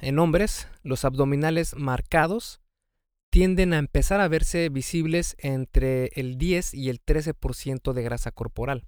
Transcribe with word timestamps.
en 0.00 0.18
hombres, 0.18 0.68
los 0.82 1.04
abdominales 1.04 1.74
marcados 1.76 2.60
tienden 3.30 3.72
a 3.72 3.78
empezar 3.78 4.20
a 4.20 4.28
verse 4.28 4.68
visibles 4.68 5.36
entre 5.38 6.10
el 6.14 6.38
10 6.38 6.74
y 6.74 6.88
el 6.88 7.00
13% 7.04 7.92
de 7.92 8.02
grasa 8.02 8.30
corporal. 8.30 8.84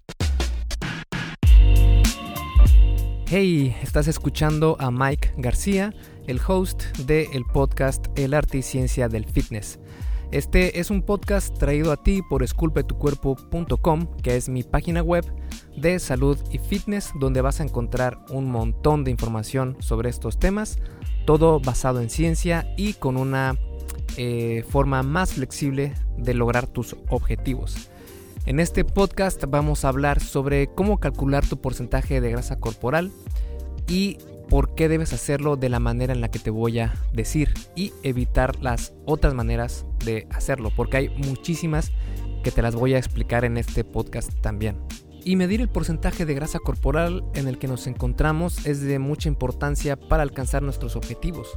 Hey, 3.26 3.76
estás 3.82 4.08
escuchando 4.08 4.76
a 4.80 4.90
Mike 4.90 5.34
García, 5.36 5.94
el 6.26 6.40
host 6.44 6.82
del 6.98 7.28
el 7.32 7.44
podcast 7.44 8.06
El 8.16 8.34
arte 8.34 8.58
y 8.58 8.62
ciencia 8.62 9.08
del 9.08 9.24
fitness. 9.24 9.78
Este 10.32 10.78
es 10.78 10.90
un 10.90 11.02
podcast 11.02 11.58
traído 11.58 11.90
a 11.90 11.96
ti 11.96 12.22
por 12.22 12.44
esculpetucuerpo.com, 12.44 14.16
que 14.22 14.36
es 14.36 14.48
mi 14.48 14.62
página 14.62 15.02
web 15.02 15.24
de 15.76 15.98
salud 15.98 16.38
y 16.52 16.58
fitness, 16.58 17.10
donde 17.18 17.40
vas 17.40 17.60
a 17.60 17.64
encontrar 17.64 18.18
un 18.30 18.48
montón 18.48 19.02
de 19.02 19.10
información 19.10 19.76
sobre 19.80 20.08
estos 20.08 20.38
temas, 20.38 20.78
todo 21.24 21.60
basado 21.60 22.00
en 22.00 22.10
ciencia 22.10 22.72
y 22.76 22.94
con 22.94 23.16
una 23.16 23.56
eh, 24.16 24.64
forma 24.68 25.02
más 25.02 25.34
flexible 25.34 25.94
de 26.16 26.34
lograr 26.34 26.66
tus 26.66 26.96
objetivos. 27.08 27.90
En 28.46 28.58
este 28.58 28.84
podcast 28.84 29.44
vamos 29.48 29.84
a 29.84 29.88
hablar 29.88 30.20
sobre 30.20 30.68
cómo 30.68 30.98
calcular 30.98 31.46
tu 31.46 31.60
porcentaje 31.60 32.20
de 32.20 32.30
grasa 32.30 32.58
corporal 32.58 33.12
y 33.86 34.18
por 34.48 34.74
qué 34.74 34.88
debes 34.88 35.12
hacerlo 35.12 35.56
de 35.56 35.68
la 35.68 35.78
manera 35.78 36.12
en 36.12 36.20
la 36.20 36.30
que 36.30 36.38
te 36.38 36.50
voy 36.50 36.80
a 36.80 36.94
decir 37.12 37.54
y 37.76 37.92
evitar 38.02 38.60
las 38.60 38.92
otras 39.04 39.34
maneras 39.34 39.86
de 40.04 40.26
hacerlo, 40.30 40.72
porque 40.74 40.96
hay 40.96 41.08
muchísimas 41.10 41.92
que 42.42 42.50
te 42.50 42.62
las 42.62 42.74
voy 42.74 42.94
a 42.94 42.98
explicar 42.98 43.44
en 43.44 43.56
este 43.56 43.84
podcast 43.84 44.32
también. 44.40 44.76
Y 45.24 45.36
medir 45.36 45.60
el 45.60 45.68
porcentaje 45.68 46.24
de 46.24 46.34
grasa 46.34 46.58
corporal 46.58 47.24
en 47.34 47.46
el 47.46 47.58
que 47.58 47.68
nos 47.68 47.86
encontramos 47.86 48.66
es 48.66 48.80
de 48.80 48.98
mucha 48.98 49.28
importancia 49.28 49.96
para 49.96 50.22
alcanzar 50.22 50.62
nuestros 50.62 50.96
objetivos 50.96 51.48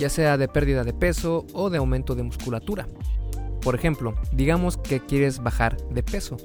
ya 0.00 0.08
sea 0.08 0.38
de 0.38 0.48
pérdida 0.48 0.82
de 0.82 0.94
peso 0.94 1.46
o 1.52 1.68
de 1.68 1.78
aumento 1.78 2.14
de 2.14 2.22
musculatura. 2.22 2.88
Por 3.60 3.74
ejemplo, 3.74 4.14
digamos 4.32 4.78
que 4.78 5.00
quieres 5.00 5.42
bajar 5.42 5.76
de 5.88 6.02
peso. 6.02 6.38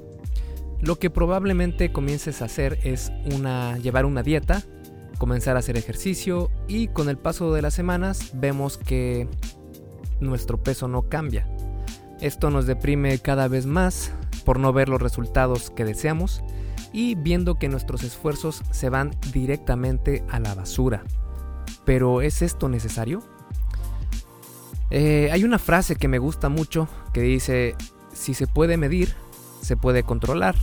Lo 0.80 0.98
que 0.98 1.08
probablemente 1.08 1.90
comiences 1.90 2.42
a 2.42 2.44
hacer 2.44 2.78
es 2.84 3.10
una, 3.34 3.78
llevar 3.78 4.04
una 4.04 4.22
dieta, 4.22 4.62
comenzar 5.16 5.56
a 5.56 5.60
hacer 5.60 5.78
ejercicio 5.78 6.50
y 6.68 6.88
con 6.88 7.08
el 7.08 7.16
paso 7.16 7.54
de 7.54 7.62
las 7.62 7.72
semanas 7.72 8.32
vemos 8.34 8.76
que 8.76 9.26
nuestro 10.20 10.62
peso 10.62 10.86
no 10.86 11.08
cambia. 11.08 11.48
Esto 12.20 12.50
nos 12.50 12.66
deprime 12.66 13.18
cada 13.18 13.48
vez 13.48 13.64
más 13.64 14.12
por 14.46 14.58
no 14.58 14.72
ver 14.72 14.88
los 14.88 15.02
resultados 15.02 15.68
que 15.68 15.84
deseamos 15.84 16.42
y 16.92 17.16
viendo 17.16 17.56
que 17.58 17.68
nuestros 17.68 18.04
esfuerzos 18.04 18.62
se 18.70 18.88
van 18.88 19.10
directamente 19.32 20.24
a 20.30 20.38
la 20.38 20.54
basura. 20.54 21.04
Pero 21.84 22.22
¿es 22.22 22.40
esto 22.40 22.70
necesario? 22.70 23.22
Eh, 24.90 25.28
hay 25.32 25.44
una 25.44 25.58
frase 25.58 25.96
que 25.96 26.08
me 26.08 26.18
gusta 26.18 26.48
mucho 26.48 26.88
que 27.12 27.22
dice, 27.22 27.74
si 28.14 28.34
se 28.34 28.46
puede 28.46 28.76
medir, 28.76 29.14
se 29.60 29.76
puede 29.76 30.04
controlar. 30.04 30.54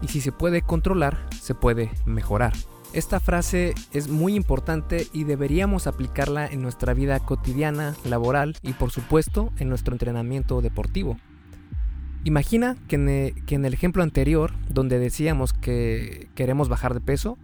Y 0.00 0.08
si 0.08 0.20
se 0.20 0.30
puede 0.30 0.62
controlar, 0.62 1.26
se 1.40 1.54
puede 1.54 1.90
mejorar. 2.04 2.52
Esta 2.92 3.20
frase 3.20 3.74
es 3.92 4.08
muy 4.08 4.34
importante 4.34 5.08
y 5.12 5.24
deberíamos 5.24 5.86
aplicarla 5.86 6.46
en 6.46 6.62
nuestra 6.62 6.94
vida 6.94 7.18
cotidiana, 7.20 7.96
laboral 8.04 8.56
y 8.62 8.74
por 8.74 8.90
supuesto 8.90 9.50
en 9.58 9.68
nuestro 9.68 9.94
entrenamiento 9.94 10.60
deportivo. 10.60 11.18
Imagina 12.28 12.76
que 12.88 12.96
en, 12.96 13.64
el 13.64 13.72
ejemplo 13.72 14.02
anterior, 14.02 14.52
donde 14.68 14.98
decíamos 14.98 15.54
que 15.54 16.28
queremos 16.34 16.68
bajar 16.68 16.92
de 16.92 17.00
peso, 17.00 17.38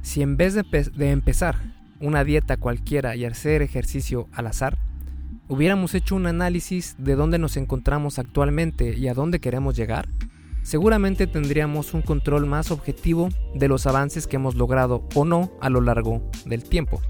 si 0.00 0.22
en 0.22 0.38
vez 0.38 0.54
de 0.54 1.10
empezar 1.10 1.56
una 2.00 2.24
dieta 2.24 2.56
cualquiera 2.56 3.16
y 3.16 3.26
hacer 3.26 3.60
ejercicio 3.60 4.26
al 4.32 4.46
azar, 4.46 4.78
hubiéramos 5.46 5.94
hecho 5.94 6.16
un 6.16 6.26
análisis 6.26 6.96
de 6.96 7.16
dónde 7.16 7.38
nos 7.38 7.58
encontramos 7.58 8.18
actualmente 8.18 8.96
y 8.96 9.08
a 9.08 9.14
dónde 9.14 9.40
queremos 9.40 9.76
llegar, 9.76 10.08
seguramente 10.62 11.26
tendríamos 11.26 11.92
un 11.92 12.00
control 12.00 12.46
más 12.46 12.70
objetivo 12.70 13.28
de 13.54 13.68
los 13.68 13.86
avances 13.86 14.26
que 14.26 14.36
hemos 14.36 14.54
logrado 14.54 15.06
o 15.14 15.26
no 15.26 15.52
a 15.60 15.68
lo 15.68 15.82
largo 15.82 16.30
del 16.46 16.64
tiempo. 16.64 17.02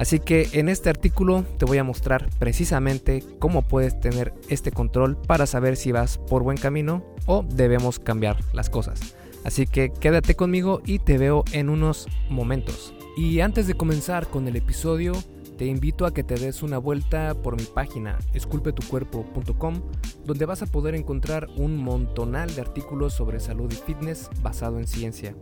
Así 0.00 0.18
que 0.18 0.48
en 0.54 0.70
este 0.70 0.88
artículo 0.88 1.44
te 1.58 1.66
voy 1.66 1.76
a 1.76 1.84
mostrar 1.84 2.30
precisamente 2.38 3.22
cómo 3.38 3.60
puedes 3.60 4.00
tener 4.00 4.32
este 4.48 4.72
control 4.72 5.18
para 5.18 5.44
saber 5.44 5.76
si 5.76 5.92
vas 5.92 6.16
por 6.16 6.42
buen 6.42 6.56
camino 6.56 7.04
o 7.26 7.42
debemos 7.42 7.98
cambiar 7.98 8.38
las 8.54 8.70
cosas. 8.70 9.14
Así 9.44 9.66
que 9.66 9.92
quédate 9.92 10.34
conmigo 10.34 10.80
y 10.86 11.00
te 11.00 11.18
veo 11.18 11.44
en 11.52 11.68
unos 11.68 12.08
momentos. 12.30 12.94
Y 13.14 13.40
antes 13.40 13.66
de 13.66 13.74
comenzar 13.74 14.26
con 14.28 14.48
el 14.48 14.56
episodio, 14.56 15.12
te 15.58 15.66
invito 15.66 16.06
a 16.06 16.14
que 16.14 16.24
te 16.24 16.36
des 16.36 16.62
una 16.62 16.78
vuelta 16.78 17.34
por 17.34 17.58
mi 17.58 17.64
página 17.64 18.18
esculpetucuerpo.com, 18.32 19.82
donde 20.24 20.46
vas 20.46 20.62
a 20.62 20.66
poder 20.66 20.94
encontrar 20.94 21.46
un 21.58 21.76
montonal 21.76 22.54
de 22.54 22.62
artículos 22.62 23.12
sobre 23.12 23.38
salud 23.38 23.70
y 23.70 23.76
fitness 23.76 24.30
basado 24.40 24.78
en 24.78 24.86
ciencia. 24.86 25.34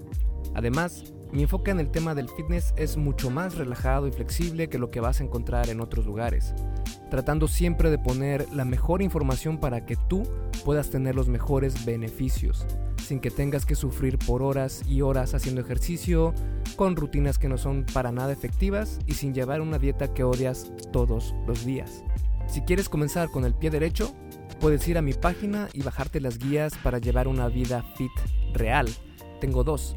Además, 0.54 1.04
mi 1.32 1.42
enfoque 1.42 1.70
en 1.70 1.80
el 1.80 1.90
tema 1.90 2.14
del 2.14 2.28
fitness 2.28 2.72
es 2.76 2.96
mucho 2.96 3.30
más 3.30 3.56
relajado 3.56 4.06
y 4.06 4.12
flexible 4.12 4.68
que 4.68 4.78
lo 4.78 4.90
que 4.90 5.00
vas 5.00 5.20
a 5.20 5.24
encontrar 5.24 5.68
en 5.68 5.80
otros 5.80 6.06
lugares, 6.06 6.54
tratando 7.10 7.48
siempre 7.48 7.90
de 7.90 7.98
poner 7.98 8.46
la 8.52 8.64
mejor 8.64 9.02
información 9.02 9.58
para 9.58 9.84
que 9.84 9.96
tú 10.08 10.22
puedas 10.64 10.90
tener 10.90 11.14
los 11.14 11.28
mejores 11.28 11.84
beneficios 11.84 12.66
sin 13.08 13.20
que 13.20 13.30
tengas 13.30 13.64
que 13.64 13.74
sufrir 13.74 14.18
por 14.18 14.42
horas 14.42 14.82
y 14.86 15.00
horas 15.00 15.32
haciendo 15.32 15.62
ejercicio, 15.62 16.34
con 16.76 16.94
rutinas 16.94 17.38
que 17.38 17.48
no 17.48 17.56
son 17.56 17.86
para 17.94 18.12
nada 18.12 18.32
efectivas 18.32 18.98
y 19.06 19.14
sin 19.14 19.32
llevar 19.32 19.62
una 19.62 19.78
dieta 19.78 20.12
que 20.12 20.24
odias 20.24 20.70
todos 20.92 21.34
los 21.46 21.64
días. 21.64 22.04
Si 22.46 22.60
quieres 22.60 22.90
comenzar 22.90 23.30
con 23.30 23.46
el 23.46 23.54
pie 23.54 23.70
derecho, 23.70 24.14
puedes 24.60 24.86
ir 24.88 24.98
a 24.98 25.02
mi 25.02 25.14
página 25.14 25.70
y 25.72 25.82
bajarte 25.82 26.20
las 26.20 26.38
guías 26.38 26.74
para 26.82 26.98
llevar 26.98 27.28
una 27.28 27.48
vida 27.48 27.82
fit 27.96 28.12
real. 28.52 28.86
Tengo 29.40 29.64
dos, 29.64 29.96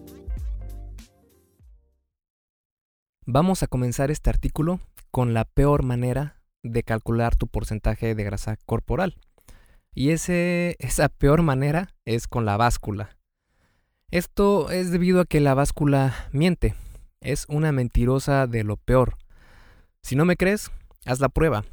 Vamos 3.27 3.61
a 3.61 3.67
comenzar 3.67 4.09
este 4.09 4.31
artículo 4.31 4.79
con 5.11 5.35
la 5.35 5.45
peor 5.45 5.83
manera 5.83 6.41
de 6.63 6.81
calcular 6.81 7.35
tu 7.35 7.47
porcentaje 7.47 8.15
de 8.15 8.23
grasa 8.23 8.57
corporal. 8.65 9.15
Y 9.93 10.09
ese, 10.09 10.75
esa 10.79 11.07
peor 11.07 11.43
manera 11.43 11.93
es 12.03 12.27
con 12.27 12.45
la 12.45 12.57
báscula. 12.57 13.17
Esto 14.09 14.71
es 14.71 14.89
debido 14.89 15.21
a 15.21 15.25
que 15.25 15.39
la 15.39 15.53
báscula 15.53 16.15
miente. 16.31 16.73
Es 17.19 17.45
una 17.47 17.71
mentirosa 17.71 18.47
de 18.47 18.63
lo 18.63 18.77
peor. 18.77 19.17
Si 20.01 20.15
no 20.15 20.25
me 20.25 20.35
crees, 20.35 20.71
haz 21.05 21.19
la 21.19 21.29
prueba. 21.29 21.63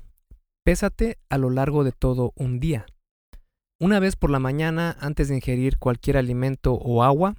Pésate 0.65 1.17
a 1.31 1.39
lo 1.39 1.49
largo 1.49 1.83
de 1.83 1.93
todo 1.93 2.35
un 2.37 2.61
día. 2.61 2.85
Una 3.81 4.01
vez 4.01 4.17
por 4.17 4.29
la 4.29 4.39
mañana 4.39 4.99
antes 5.01 5.29
de 5.29 5.37
ingerir 5.37 5.79
cualquier 5.79 6.19
alimento 6.19 6.75
o 6.75 7.03
agua 7.03 7.37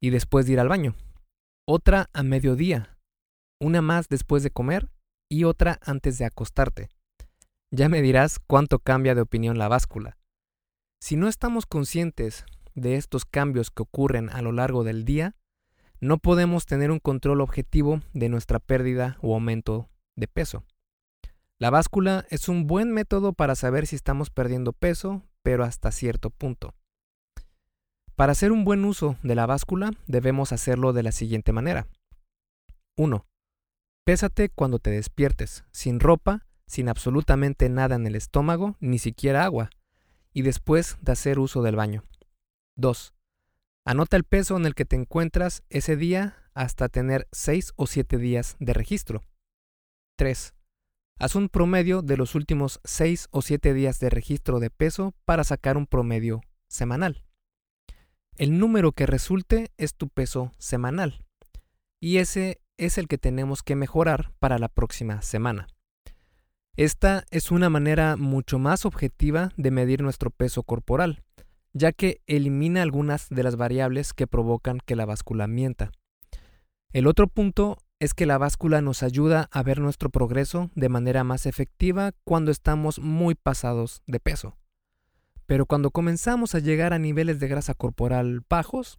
y 0.00 0.10
después 0.10 0.46
de 0.46 0.52
ir 0.52 0.60
al 0.60 0.68
baño. 0.68 0.94
Otra 1.66 2.10
a 2.12 2.22
mediodía. 2.22 2.97
Una 3.60 3.82
más 3.82 4.08
después 4.08 4.42
de 4.42 4.50
comer 4.50 4.88
y 5.28 5.44
otra 5.44 5.80
antes 5.84 6.18
de 6.18 6.24
acostarte. 6.24 6.88
Ya 7.70 7.88
me 7.88 8.00
dirás 8.02 8.38
cuánto 8.38 8.78
cambia 8.78 9.14
de 9.14 9.20
opinión 9.20 9.58
la 9.58 9.68
báscula. 9.68 10.16
Si 11.00 11.16
no 11.16 11.28
estamos 11.28 11.66
conscientes 11.66 12.44
de 12.74 12.96
estos 12.96 13.24
cambios 13.24 13.70
que 13.70 13.82
ocurren 13.82 14.30
a 14.30 14.42
lo 14.42 14.52
largo 14.52 14.84
del 14.84 15.04
día, 15.04 15.36
no 16.00 16.18
podemos 16.18 16.66
tener 16.66 16.90
un 16.90 17.00
control 17.00 17.40
objetivo 17.40 18.00
de 18.12 18.28
nuestra 18.28 18.60
pérdida 18.60 19.18
o 19.20 19.34
aumento 19.34 19.88
de 20.16 20.28
peso. 20.28 20.64
La 21.58 21.70
báscula 21.70 22.24
es 22.30 22.48
un 22.48 22.68
buen 22.68 22.92
método 22.92 23.32
para 23.32 23.56
saber 23.56 23.86
si 23.86 23.96
estamos 23.96 24.30
perdiendo 24.30 24.72
peso, 24.72 25.24
pero 25.42 25.64
hasta 25.64 25.90
cierto 25.90 26.30
punto. 26.30 26.74
Para 28.14 28.32
hacer 28.32 28.52
un 28.52 28.64
buen 28.64 28.84
uso 28.84 29.16
de 29.22 29.34
la 29.34 29.46
báscula 29.46 29.90
debemos 30.06 30.52
hacerlo 30.52 30.92
de 30.92 31.02
la 31.02 31.12
siguiente 31.12 31.52
manera. 31.52 31.88
1. 32.96 33.26
Pésate 34.08 34.48
cuando 34.48 34.78
te 34.78 34.88
despiertes, 34.88 35.64
sin 35.70 36.00
ropa 36.00 36.46
sin 36.66 36.88
absolutamente 36.88 37.68
nada 37.68 37.96
en 37.96 38.06
el 38.06 38.16
estómago, 38.16 38.78
ni 38.80 38.98
siquiera 38.98 39.44
agua, 39.44 39.68
y 40.32 40.40
después 40.40 40.96
de 41.02 41.12
hacer 41.12 41.38
uso 41.38 41.60
del 41.60 41.76
baño. 41.76 42.04
2. 42.76 43.12
Anota 43.84 44.16
el 44.16 44.24
peso 44.24 44.56
en 44.56 44.64
el 44.64 44.74
que 44.74 44.86
te 44.86 44.96
encuentras 44.96 45.62
ese 45.68 45.94
día 45.96 46.38
hasta 46.54 46.88
tener 46.88 47.28
6 47.32 47.74
o 47.76 47.86
7 47.86 48.16
días 48.16 48.56
de 48.60 48.72
registro. 48.72 49.20
3. 50.16 50.54
Haz 51.18 51.34
un 51.34 51.50
promedio 51.50 52.00
de 52.00 52.16
los 52.16 52.34
últimos 52.34 52.80
6 52.84 53.28
o 53.30 53.42
7 53.42 53.74
días 53.74 54.00
de 54.00 54.08
registro 54.08 54.58
de 54.58 54.70
peso 54.70 55.12
para 55.26 55.44
sacar 55.44 55.76
un 55.76 55.86
promedio 55.86 56.40
semanal. 56.66 57.26
El 58.38 58.58
número 58.58 58.92
que 58.92 59.04
resulte 59.04 59.70
es 59.76 59.94
tu 59.94 60.08
peso 60.08 60.54
semanal 60.56 61.26
y 62.00 62.16
ese 62.18 62.62
es 62.78 62.96
el 62.96 63.08
que 63.08 63.18
tenemos 63.18 63.62
que 63.62 63.76
mejorar 63.76 64.32
para 64.38 64.58
la 64.58 64.68
próxima 64.68 65.20
semana. 65.20 65.66
Esta 66.76 67.24
es 67.30 67.50
una 67.50 67.68
manera 67.68 68.16
mucho 68.16 68.58
más 68.58 68.86
objetiva 68.86 69.50
de 69.56 69.72
medir 69.72 70.00
nuestro 70.00 70.30
peso 70.30 70.62
corporal, 70.62 71.24
ya 71.72 71.92
que 71.92 72.22
elimina 72.26 72.82
algunas 72.82 73.28
de 73.28 73.42
las 73.42 73.56
variables 73.56 74.14
que 74.14 74.28
provocan 74.28 74.78
que 74.86 74.96
la 74.96 75.04
báscula 75.04 75.48
mienta. 75.48 75.90
El 76.92 77.06
otro 77.06 77.26
punto 77.26 77.78
es 77.98 78.14
que 78.14 78.26
la 78.26 78.38
báscula 78.38 78.80
nos 78.80 79.02
ayuda 79.02 79.48
a 79.50 79.62
ver 79.62 79.80
nuestro 79.80 80.08
progreso 80.08 80.70
de 80.74 80.88
manera 80.88 81.24
más 81.24 81.46
efectiva 81.46 82.12
cuando 82.24 82.52
estamos 82.52 83.00
muy 83.00 83.34
pasados 83.34 84.02
de 84.06 84.20
peso. 84.20 84.56
Pero 85.46 85.66
cuando 85.66 85.90
comenzamos 85.90 86.54
a 86.54 86.60
llegar 86.60 86.92
a 86.92 86.98
niveles 86.98 87.40
de 87.40 87.48
grasa 87.48 87.74
corporal 87.74 88.42
bajos, 88.48 88.98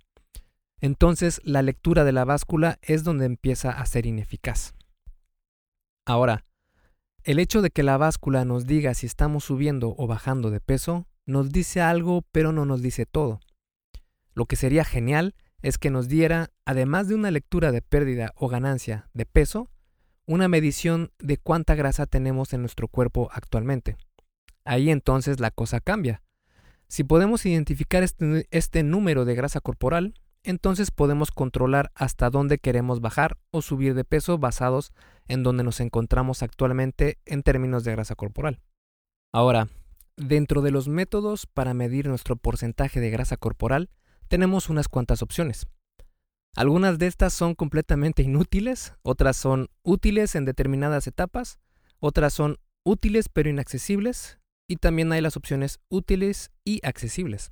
entonces 0.82 1.42
la 1.44 1.62
lectura 1.62 2.04
de 2.04 2.12
la 2.12 2.26
báscula 2.26 2.80
es 2.82 3.04
donde 3.04 3.26
empieza 3.26 3.72
a 3.72 3.86
ser 3.86 4.06
ineficaz. 4.06 4.74
Ahora, 6.06 6.46
el 7.24 7.40
hecho 7.40 7.62
de 7.62 7.70
que 7.70 7.84
la 7.84 7.98
báscula 7.98 8.46
nos 8.46 8.66
diga 8.66 8.94
si 8.94 9.06
estamos 9.06 9.44
subiendo 9.44 9.94
o 9.98 10.08
bajando 10.08 10.52
de 10.52 10.60
peso 10.62 11.08
nos 11.26 11.52
dice 11.52 11.82
algo 11.82 12.24
pero 12.32 12.52
no 12.52 12.66
nos 12.66 12.82
dice 12.82 13.06
todo. 13.06 13.40
Lo 14.34 14.46
que 14.46 14.56
sería 14.56 14.86
genial 14.86 15.36
es 15.62 15.78
que 15.78 15.90
nos 15.90 16.08
diera, 16.08 16.52
además 16.66 17.08
de 17.08 17.16
una 17.16 17.32
lectura 17.32 17.72
de 17.72 17.82
pérdida 17.82 18.32
o 18.36 18.48
ganancia 18.48 19.10
de 19.14 19.26
peso, 19.26 19.70
una 20.26 20.48
medición 20.48 21.12
de 21.20 21.38
cuánta 21.38 21.76
grasa 21.76 22.06
tenemos 22.06 22.54
en 22.54 22.62
nuestro 22.62 22.88
cuerpo 22.88 23.30
actualmente. 23.34 23.98
Ahí 24.64 24.92
entonces 24.92 25.40
la 25.40 25.52
cosa 25.52 25.80
cambia. 25.80 26.22
Si 26.88 27.04
podemos 27.04 27.46
identificar 27.46 28.04
este, 28.04 28.48
este, 28.52 28.84
número 28.84 29.26
de 29.26 29.36
grasa 29.36 29.60
corporal, 29.60 30.14
entonces 30.44 30.92
podemos 30.92 31.32
controlar 31.32 31.92
hasta 31.96 32.30
dónde 32.30 32.58
queremos 32.58 33.02
bajar 33.02 33.38
o 33.52 33.62
subir 33.62 33.94
de 33.94 34.04
peso 34.04 34.38
basados 34.38 34.92
en 35.28 35.44
donde 35.44 35.64
nos 35.64 35.80
encontramos 35.80 36.44
actualmente 36.44 37.20
en 37.26 37.44
términos 37.44 37.84
de 37.84 37.92
grasa 37.92 38.16
corporal. 38.16 38.60
Ahora, 39.32 39.68
dentro 40.16 40.62
de 40.62 40.72
los 40.72 40.88
métodos 40.88 41.46
para 41.46 41.74
medir 41.74 42.08
nuestro 42.08 42.36
porcentaje 42.36 43.00
de 43.00 43.10
grasa 43.10 43.38
corporal, 43.38 43.90
tenemos 44.28 44.70
unas 44.70 44.88
cuantas 44.88 45.22
opciones. 45.22 45.68
Algunas 46.56 46.98
de 46.98 47.08
estas 47.08 47.34
son 47.34 47.56
completamente 47.56 48.24
inútiles, 48.24 48.94
otras 49.04 49.38
son 49.38 49.70
útiles 49.84 50.36
en 50.36 50.46
determinadas 50.46 51.08
etapas, 51.08 51.60
otras 52.00 52.34
son 52.34 52.58
útiles 52.84 53.30
pero 53.30 53.50
inaccesibles, 53.50 54.40
y 54.68 54.78
también 54.78 55.12
hay 55.12 55.22
las 55.22 55.36
opciones 55.36 55.80
útiles 55.90 56.52
y 56.64 56.80
accesibles. 56.86 57.52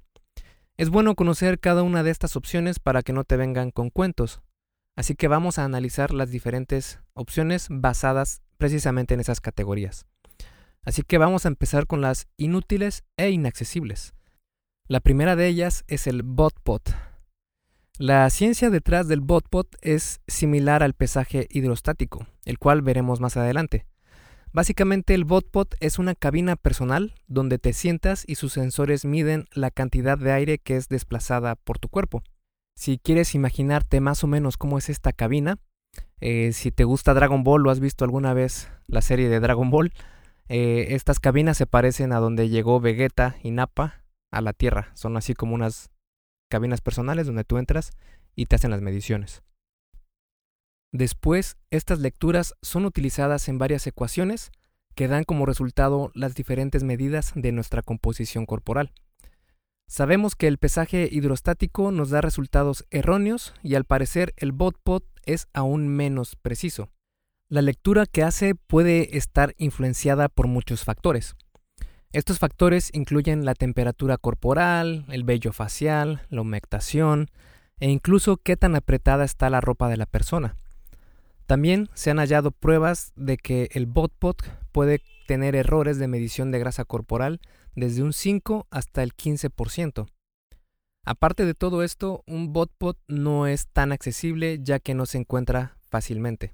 Es 0.78 0.92
bueno 0.92 1.16
conocer 1.16 1.60
cada 1.60 1.82
una 1.82 2.04
de 2.04 2.12
estas 2.12 2.36
opciones 2.36 2.78
para 2.78 3.02
que 3.02 3.12
no 3.12 3.24
te 3.24 3.36
vengan 3.36 3.72
con 3.72 3.90
cuentos, 3.90 4.42
así 4.96 5.16
que 5.16 5.28
vamos 5.28 5.58
a 5.58 5.64
analizar 5.64 6.14
las 6.14 6.30
diferentes 6.30 7.00
opciones 7.14 7.66
basadas 7.72 8.44
precisamente 8.58 9.16
en 9.16 9.20
esas 9.20 9.42
categorías. 9.42 10.06
Así 10.84 11.02
que 11.02 11.18
vamos 11.18 11.46
a 11.46 11.48
empezar 11.48 11.88
con 11.88 12.02
las 12.02 12.28
inútiles 12.38 13.04
e 13.18 13.32
inaccesibles. 13.32 14.14
La 14.88 15.00
primera 15.00 15.36
de 15.36 15.48
ellas 15.48 15.84
es 15.88 16.06
el 16.06 16.22
botpot. 16.22 16.96
La 17.98 18.30
ciencia 18.30 18.70
detrás 18.70 19.08
del 19.08 19.22
botpot 19.22 19.76
es 19.82 20.22
similar 20.28 20.84
al 20.84 20.94
pesaje 20.94 21.48
hidrostático, 21.50 22.28
el 22.46 22.60
cual 22.60 22.84
veremos 22.84 23.20
más 23.20 23.36
adelante. 23.36 23.88
Básicamente 24.58 25.14
el 25.14 25.24
botpot 25.24 25.76
es 25.82 26.00
una 26.00 26.16
cabina 26.16 26.56
personal 26.56 27.14
donde 27.28 27.60
te 27.60 27.74
sientas 27.74 28.24
y 28.26 28.34
sus 28.34 28.54
sensores 28.54 29.06
miden 29.06 29.46
la 29.54 29.70
cantidad 29.70 30.18
de 30.18 30.32
aire 30.32 30.58
que 30.58 30.78
es 30.78 30.90
desplazada 30.90 31.54
por 31.54 31.78
tu 31.78 31.90
cuerpo. 31.90 32.24
Si 32.76 32.98
quieres 32.98 33.36
imaginarte 33.36 34.02
más 34.02 34.24
o 34.24 34.28
menos 34.28 34.58
cómo 34.58 34.80
es 34.80 34.90
esta 34.90 35.14
cabina, 35.14 35.60
eh, 36.22 36.54
si 36.54 36.72
te 36.72 36.86
gusta 36.86 37.14
Dragon 37.14 37.44
Ball 37.44 37.68
o 37.68 37.70
has 37.70 37.80
visto 37.80 38.04
alguna 38.04 38.34
vez 38.34 38.68
la 38.88 39.04
serie 39.04 39.30
de 39.30 39.40
Dragon 39.40 39.70
Ball, 39.70 39.94
eh, 40.50 40.88
estas 40.90 41.20
cabinas 41.20 41.56
se 41.56 41.68
parecen 41.68 42.12
a 42.12 42.20
donde 42.20 42.50
llegó 42.50 42.80
Vegeta 42.80 43.36
y 43.44 43.52
Nappa 43.52 44.06
a 44.32 44.42
la 44.42 44.54
Tierra. 44.54 44.90
Son 44.96 45.18
así 45.18 45.36
como 45.36 45.54
unas 45.54 45.92
cabinas 46.50 46.82
personales 46.82 47.28
donde 47.28 47.44
tú 47.44 47.60
entras 47.60 47.92
y 48.34 48.48
te 48.48 48.56
hacen 48.56 48.72
las 48.72 48.82
mediciones. 48.82 49.44
Después, 50.92 51.58
estas 51.70 52.00
lecturas 52.00 52.56
son 52.62 52.86
utilizadas 52.86 53.50
en 53.50 53.58
varias 53.58 53.86
ecuaciones 53.88 54.52
que 54.96 55.08
dan 55.08 55.26
como 55.26 55.46
resultado 55.46 56.12
las 56.16 56.34
diferentes 56.34 56.84
medidas 56.84 57.32
de 57.36 57.52
nuestra 57.52 57.82
composición 57.82 58.46
corporal. 58.46 58.92
Sabemos 59.88 60.36
que 60.36 60.48
el 60.48 60.58
pesaje 60.58 61.08
hidrostático 61.12 61.92
nos 61.92 62.10
da 62.10 62.20
resultados 62.20 62.86
erróneos 62.90 63.54
y 63.64 63.76
al 63.76 63.86
parecer 63.86 64.34
el 64.38 64.52
botpot 64.52 65.06
es 65.26 65.48
aún 65.54 65.88
menos 65.88 66.36
preciso. 66.36 66.90
La 67.48 67.62
lectura 67.62 68.06
que 68.06 68.24
hace 68.24 68.56
puede 68.56 69.18
estar 69.18 69.54
influenciada 69.58 70.28
por 70.28 70.48
muchos 70.48 70.84
factores. 70.84 71.36
Estos 72.12 72.40
factores 72.40 72.90
incluyen 72.94 73.46
la 73.46 73.54
temperatura 73.54 74.18
corporal, 74.18 75.06
el 75.10 75.24
vello 75.24 75.54
facial, 75.54 76.22
la 76.30 76.42
humectación 76.42 77.30
e 77.80 77.90
incluso 77.90 78.38
qué 78.38 78.58
tan 78.58 78.76
apretada 78.76 79.24
está 79.24 79.50
la 79.50 79.62
ropa 79.62 79.88
de 79.88 79.98
la 79.98 80.06
persona. 80.06 80.58
También 81.48 81.90
se 81.94 82.12
han 82.12 82.18
hallado 82.18 82.52
pruebas 82.52 83.14
de 83.16 83.38
que 83.38 83.70
el 83.72 83.86
botpot 83.86 84.44
puede 84.74 85.02
tener 85.28 85.56
errores 85.56 85.98
de 85.98 86.10
medición 86.10 86.52
de 86.52 86.60
grasa 86.60 86.84
corporal 86.84 87.40
desde 87.74 88.04
un 88.04 88.12
5 88.12 88.68
hasta 88.70 89.02
el 89.02 89.14
15%. 89.14 90.08
Aparte 91.06 91.46
de 91.46 91.54
todo 91.54 91.84
esto, 91.84 92.24
un 92.28 92.52
botpot 92.52 92.98
no 93.08 93.48
es 93.48 93.68
tan 93.68 93.94
accesible 93.94 94.60
ya 94.62 94.80
que 94.80 94.94
no 94.94 95.06
se 95.06 95.20
encuentra 95.20 95.78
fácilmente. 95.90 96.54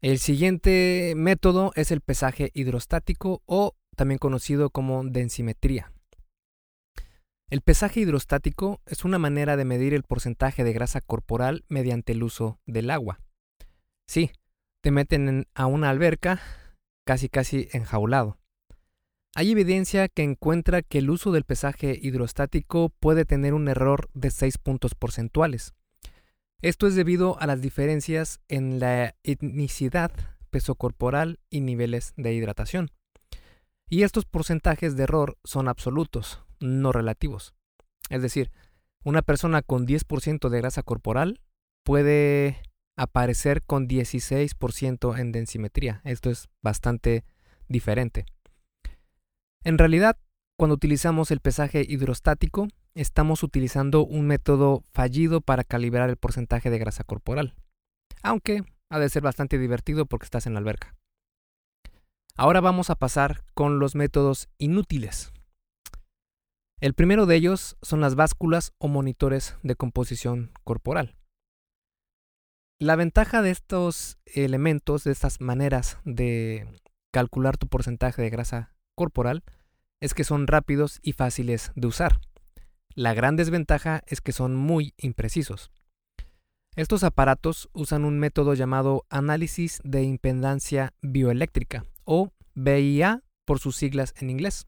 El 0.00 0.18
siguiente 0.18 1.14
método 1.16 1.70
es 1.76 1.92
el 1.92 2.00
pesaje 2.00 2.50
hidrostático 2.54 3.40
o 3.46 3.76
también 3.94 4.18
conocido 4.18 4.70
como 4.70 5.04
densimetría. 5.04 5.92
El 7.50 7.60
pesaje 7.60 8.00
hidrostático 8.00 8.80
es 8.86 9.04
una 9.04 9.20
manera 9.20 9.56
de 9.56 9.64
medir 9.64 9.94
el 9.94 10.02
porcentaje 10.02 10.64
de 10.64 10.72
grasa 10.72 11.00
corporal 11.00 11.64
mediante 11.68 12.12
el 12.12 12.24
uso 12.24 12.58
del 12.66 12.90
agua. 12.90 13.20
Sí, 14.06 14.30
te 14.82 14.90
meten 14.90 15.46
a 15.54 15.66
una 15.66 15.90
alberca 15.90 16.40
casi 17.06 17.28
casi 17.28 17.68
enjaulado. 17.72 18.38
Hay 19.36 19.50
evidencia 19.50 20.08
que 20.08 20.22
encuentra 20.22 20.82
que 20.82 20.98
el 20.98 21.10
uso 21.10 21.32
del 21.32 21.44
pesaje 21.44 21.98
hidrostático 22.00 22.90
puede 23.00 23.24
tener 23.24 23.52
un 23.52 23.68
error 23.68 24.08
de 24.14 24.30
6 24.30 24.58
puntos 24.58 24.94
porcentuales. 24.94 25.74
Esto 26.62 26.86
es 26.86 26.94
debido 26.94 27.38
a 27.40 27.46
las 27.46 27.60
diferencias 27.60 28.40
en 28.48 28.78
la 28.78 29.16
etnicidad, 29.24 30.12
peso 30.50 30.76
corporal 30.76 31.40
y 31.50 31.60
niveles 31.60 32.14
de 32.16 32.32
hidratación. 32.32 32.90
Y 33.90 34.02
estos 34.02 34.24
porcentajes 34.24 34.96
de 34.96 35.02
error 35.02 35.36
son 35.44 35.68
absolutos, 35.68 36.44
no 36.60 36.92
relativos. 36.92 37.54
Es 38.08 38.22
decir, 38.22 38.50
una 39.02 39.20
persona 39.20 39.62
con 39.62 39.86
10% 39.86 40.48
de 40.48 40.58
grasa 40.58 40.82
corporal 40.82 41.40
puede 41.82 42.62
aparecer 42.96 43.62
con 43.62 43.88
16% 43.88 45.18
en 45.18 45.32
densimetría. 45.32 46.00
Esto 46.04 46.30
es 46.30 46.48
bastante 46.62 47.24
diferente. 47.68 48.26
En 49.64 49.78
realidad, 49.78 50.18
cuando 50.56 50.74
utilizamos 50.74 51.30
el 51.30 51.40
pesaje 51.40 51.84
hidrostático, 51.88 52.68
estamos 52.94 53.42
utilizando 53.42 54.04
un 54.04 54.26
método 54.26 54.82
fallido 54.92 55.40
para 55.40 55.64
calibrar 55.64 56.10
el 56.10 56.16
porcentaje 56.16 56.70
de 56.70 56.78
grasa 56.78 57.04
corporal. 57.04 57.54
Aunque 58.22 58.62
ha 58.90 58.98
de 58.98 59.08
ser 59.08 59.22
bastante 59.22 59.58
divertido 59.58 60.06
porque 60.06 60.24
estás 60.24 60.46
en 60.46 60.54
la 60.54 60.60
alberca. 60.60 60.94
Ahora 62.36 62.60
vamos 62.60 62.90
a 62.90 62.96
pasar 62.96 63.44
con 63.54 63.78
los 63.78 63.94
métodos 63.94 64.48
inútiles. 64.58 65.32
El 66.80 66.94
primero 66.94 67.26
de 67.26 67.36
ellos 67.36 67.76
son 67.82 68.00
las 68.00 68.14
básculas 68.14 68.72
o 68.78 68.88
monitores 68.88 69.56
de 69.62 69.76
composición 69.76 70.52
corporal. 70.64 71.16
La 72.80 72.96
ventaja 72.96 73.40
de 73.40 73.52
estos 73.52 74.18
elementos, 74.26 75.04
de 75.04 75.12
estas 75.12 75.40
maneras 75.40 75.98
de 76.04 76.66
calcular 77.12 77.56
tu 77.56 77.68
porcentaje 77.68 78.20
de 78.20 78.30
grasa 78.30 78.74
corporal, 78.96 79.44
es 80.00 80.12
que 80.12 80.24
son 80.24 80.48
rápidos 80.48 80.98
y 81.00 81.12
fáciles 81.12 81.70
de 81.76 81.86
usar. 81.86 82.20
La 82.96 83.14
gran 83.14 83.36
desventaja 83.36 84.02
es 84.06 84.20
que 84.20 84.32
son 84.32 84.56
muy 84.56 84.92
imprecisos. 84.96 85.70
Estos 86.74 87.04
aparatos 87.04 87.70
usan 87.72 88.04
un 88.04 88.18
método 88.18 88.54
llamado 88.54 89.06
análisis 89.08 89.80
de 89.84 90.02
impedancia 90.02 90.92
bioeléctrica, 91.00 91.84
o 92.02 92.32
BIA 92.54 93.22
por 93.44 93.60
sus 93.60 93.76
siglas 93.76 94.14
en 94.16 94.30
inglés. 94.30 94.66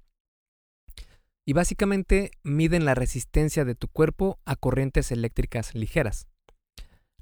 Y 1.45 1.55
básicamente 1.55 2.31
miden 2.45 2.85
la 2.85 2.95
resistencia 2.95 3.65
de 3.65 3.75
tu 3.75 3.89
cuerpo 3.89 4.39
a 4.45 4.55
corrientes 4.55 5.11
eléctricas 5.11 5.75
ligeras. 5.75 6.29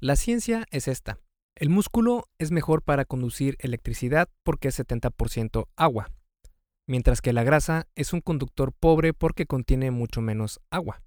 La 0.05 0.15
ciencia 0.15 0.67
es 0.69 0.87
esta. 0.87 1.17
El 1.55 1.71
músculo 1.71 2.29
es 2.37 2.51
mejor 2.51 2.83
para 2.83 3.05
conducir 3.05 3.57
electricidad 3.57 4.29
porque 4.43 4.67
es 4.67 4.79
70% 4.79 5.67
agua, 5.75 6.11
mientras 6.85 7.21
que 7.21 7.33
la 7.33 7.43
grasa 7.43 7.87
es 7.95 8.13
un 8.13 8.21
conductor 8.21 8.71
pobre 8.71 9.15
porque 9.15 9.47
contiene 9.47 9.89
mucho 9.89 10.21
menos 10.21 10.61
agua. 10.69 11.01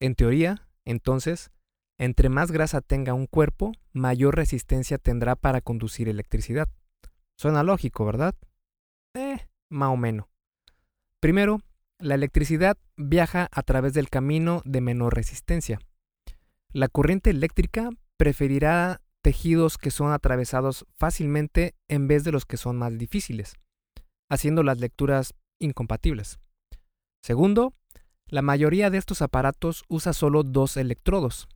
En 0.00 0.14
teoría, 0.14 0.66
entonces, 0.86 1.50
entre 1.98 2.30
más 2.30 2.52
grasa 2.52 2.80
tenga 2.80 3.12
un 3.12 3.26
cuerpo, 3.26 3.72
mayor 3.92 4.34
resistencia 4.34 4.96
tendrá 4.96 5.36
para 5.36 5.60
conducir 5.60 6.08
electricidad. 6.08 6.70
Suena 7.36 7.62
lógico, 7.62 8.06
¿verdad? 8.06 8.34
Eh, 9.12 9.46
más 9.68 9.90
o 9.90 9.98
menos. 9.98 10.26
Primero, 11.20 11.60
la 11.98 12.14
electricidad 12.14 12.78
viaja 12.96 13.46
a 13.52 13.62
través 13.62 13.92
del 13.92 14.08
camino 14.08 14.62
de 14.64 14.80
menor 14.80 15.14
resistencia. 15.14 15.80
La 16.72 16.88
corriente 16.88 17.28
eléctrica 17.28 17.90
preferirá 18.16 19.00
tejidos 19.22 19.78
que 19.78 19.90
son 19.90 20.12
atravesados 20.12 20.86
fácilmente 20.96 21.74
en 21.88 22.08
vez 22.08 22.24
de 22.24 22.32
los 22.32 22.46
que 22.46 22.56
son 22.56 22.76
más 22.76 22.96
difíciles, 22.96 23.54
haciendo 24.30 24.62
las 24.62 24.78
lecturas 24.78 25.34
incompatibles. 25.58 26.38
Segundo, 27.22 27.74
la 28.28 28.42
mayoría 28.42 28.90
de 28.90 28.98
estos 28.98 29.22
aparatos 29.22 29.84
usa 29.88 30.12
solo 30.12 30.42
dos 30.42 30.76
electrodos. 30.76 31.48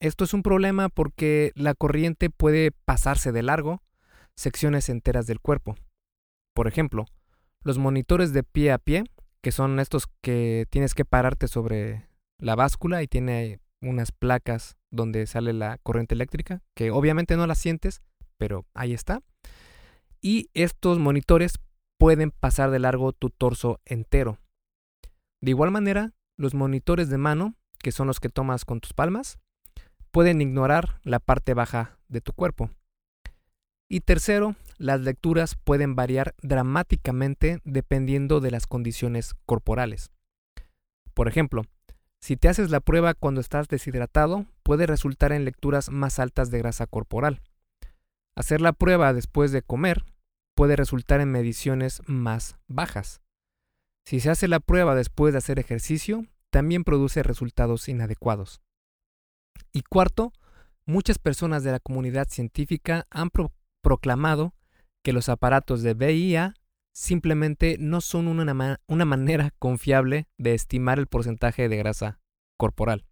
Esto 0.00 0.24
es 0.24 0.32
un 0.32 0.42
problema 0.42 0.88
porque 0.88 1.52
la 1.54 1.74
corriente 1.74 2.30
puede 2.30 2.72
pasarse 2.72 3.32
de 3.32 3.42
largo 3.42 3.82
secciones 4.34 4.88
enteras 4.88 5.26
del 5.26 5.40
cuerpo. 5.40 5.76
Por 6.54 6.66
ejemplo, 6.66 7.04
los 7.62 7.76
monitores 7.76 8.32
de 8.32 8.42
pie 8.42 8.72
a 8.72 8.78
pie, 8.78 9.04
que 9.42 9.52
son 9.52 9.78
estos 9.78 10.06
que 10.22 10.66
tienes 10.70 10.94
que 10.94 11.04
pararte 11.04 11.48
sobre 11.48 12.08
la 12.38 12.54
báscula 12.54 13.02
y 13.02 13.06
tiene 13.06 13.60
unas 13.80 14.12
placas 14.12 14.76
donde 14.90 15.26
sale 15.26 15.52
la 15.52 15.78
corriente 15.78 16.14
eléctrica, 16.14 16.62
que 16.74 16.90
obviamente 16.90 17.36
no 17.36 17.46
la 17.46 17.54
sientes, 17.54 18.02
pero 18.38 18.66
ahí 18.74 18.92
está. 18.92 19.22
Y 20.20 20.50
estos 20.54 20.98
monitores 20.98 21.54
pueden 21.98 22.30
pasar 22.30 22.70
de 22.70 22.78
largo 22.78 23.12
tu 23.12 23.30
torso 23.30 23.80
entero. 23.84 24.38
De 25.42 25.50
igual 25.50 25.70
manera, 25.70 26.12
los 26.36 26.54
monitores 26.54 27.08
de 27.08 27.18
mano, 27.18 27.54
que 27.78 27.92
son 27.92 28.06
los 28.06 28.20
que 28.20 28.28
tomas 28.28 28.64
con 28.64 28.80
tus 28.80 28.92
palmas, 28.92 29.38
pueden 30.10 30.40
ignorar 30.40 31.00
la 31.02 31.18
parte 31.18 31.54
baja 31.54 31.98
de 32.08 32.20
tu 32.20 32.32
cuerpo. 32.32 32.70
Y 33.88 34.00
tercero, 34.00 34.56
las 34.78 35.00
lecturas 35.00 35.56
pueden 35.56 35.94
variar 35.94 36.34
dramáticamente 36.42 37.60
dependiendo 37.64 38.40
de 38.40 38.50
las 38.50 38.66
condiciones 38.66 39.34
corporales. 39.46 40.10
Por 41.12 41.28
ejemplo, 41.28 41.64
si 42.20 42.36
te 42.36 42.48
haces 42.48 42.70
la 42.70 42.80
prueba 42.80 43.14
cuando 43.14 43.40
estás 43.40 43.68
deshidratado, 43.68 44.46
puede 44.62 44.86
resultar 44.86 45.32
en 45.32 45.44
lecturas 45.44 45.90
más 45.90 46.18
altas 46.18 46.50
de 46.50 46.58
grasa 46.58 46.86
corporal. 46.86 47.40
Hacer 48.36 48.60
la 48.60 48.72
prueba 48.72 49.12
después 49.12 49.52
de 49.52 49.62
comer 49.62 50.04
puede 50.54 50.76
resultar 50.76 51.20
en 51.20 51.32
mediciones 51.32 52.02
más 52.06 52.56
bajas. 52.68 53.22
Si 54.04 54.20
se 54.20 54.30
hace 54.30 54.48
la 54.48 54.60
prueba 54.60 54.94
después 54.94 55.32
de 55.32 55.38
hacer 55.38 55.58
ejercicio, 55.58 56.26
también 56.50 56.84
produce 56.84 57.22
resultados 57.22 57.88
inadecuados. 57.88 58.60
Y 59.72 59.82
cuarto, 59.82 60.32
muchas 60.84 61.18
personas 61.18 61.64
de 61.64 61.72
la 61.72 61.80
comunidad 61.80 62.28
científica 62.28 63.06
han 63.10 63.30
proclamado 63.82 64.54
que 65.02 65.12
los 65.12 65.28
aparatos 65.28 65.82
de 65.82 65.94
BIA 65.94 66.54
simplemente 66.92 67.76
no 67.78 68.00
son 68.00 68.28
una, 68.28 68.80
una 68.86 69.04
manera 69.04 69.50
confiable 69.58 70.26
de 70.38 70.54
estimar 70.54 70.98
el 70.98 71.06
porcentaje 71.06 71.68
de 71.68 71.76
grasa 71.76 72.20
corporal. 72.58 73.04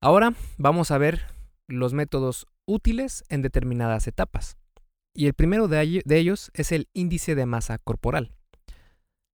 Ahora 0.00 0.34
vamos 0.58 0.90
a 0.90 0.98
ver 0.98 1.22
los 1.68 1.92
métodos 1.92 2.46
útiles 2.66 3.24
en 3.28 3.42
determinadas 3.42 4.06
etapas. 4.06 4.56
Y 5.14 5.26
el 5.26 5.34
primero 5.34 5.66
de, 5.66 6.02
ellos 6.10 6.50
es 6.52 6.72
el 6.72 6.88
índice 6.92 7.34
de 7.34 7.46
masa 7.46 7.78
corporal. 7.78 8.32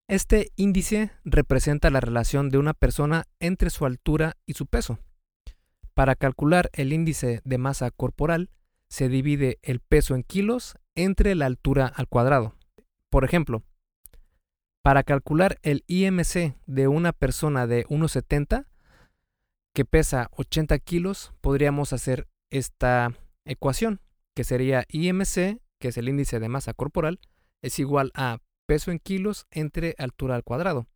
Este 0.07 0.51
índice 0.55 1.11
representa 1.25 1.89
la 1.89 1.99
relación 1.99 2.49
de 2.49 2.57
una 2.57 2.73
persona 2.73 3.25
entre 3.39 3.69
su 3.69 3.85
altura 3.85 4.37
y 4.45 4.53
su 4.53 4.65
peso. 4.65 4.99
Para 5.93 6.15
calcular 6.15 6.69
el 6.73 6.93
índice 6.93 7.41
de 7.43 7.57
masa 7.57 7.91
corporal, 7.91 8.49
se 8.87 9.09
divide 9.09 9.59
el 9.61 9.79
peso 9.79 10.15
en 10.15 10.23
kilos 10.23 10.75
entre 10.95 11.35
la 11.35 11.45
altura 11.45 11.87
al 11.87 12.07
cuadrado. 12.07 12.55
Por 13.13 13.25
ejemplo, 13.25 13.61
para 14.81 15.03
calcular 15.03 15.59
el 15.61 15.83
IMC 15.85 16.55
de 16.65 16.87
una 16.87 17.13
persona 17.13 17.67
de 17.67 17.85
1,70 17.85 18.65
que 19.71 19.85
pesa 19.85 20.31
80 20.31 20.79
kilos, 20.79 21.31
podríamos 21.39 21.93
hacer 21.93 22.27
esta 22.49 23.13
ecuación, 23.45 24.01
que 24.35 24.43
sería 24.43 24.85
IMC, 24.87 25.61
que 25.79 25.89
es 25.89 25.97
el 25.97 26.09
índice 26.09 26.39
de 26.39 26.49
masa 26.49 26.73
corporal, 26.73 27.19
es 27.61 27.77
igual 27.77 28.11
a 28.15 28.39
peso 28.65 28.89
en 28.89 28.97
kilos 28.97 29.45
entre 29.51 29.93
altura 29.99 30.33
al 30.33 30.43
cuadrado. 30.43 30.87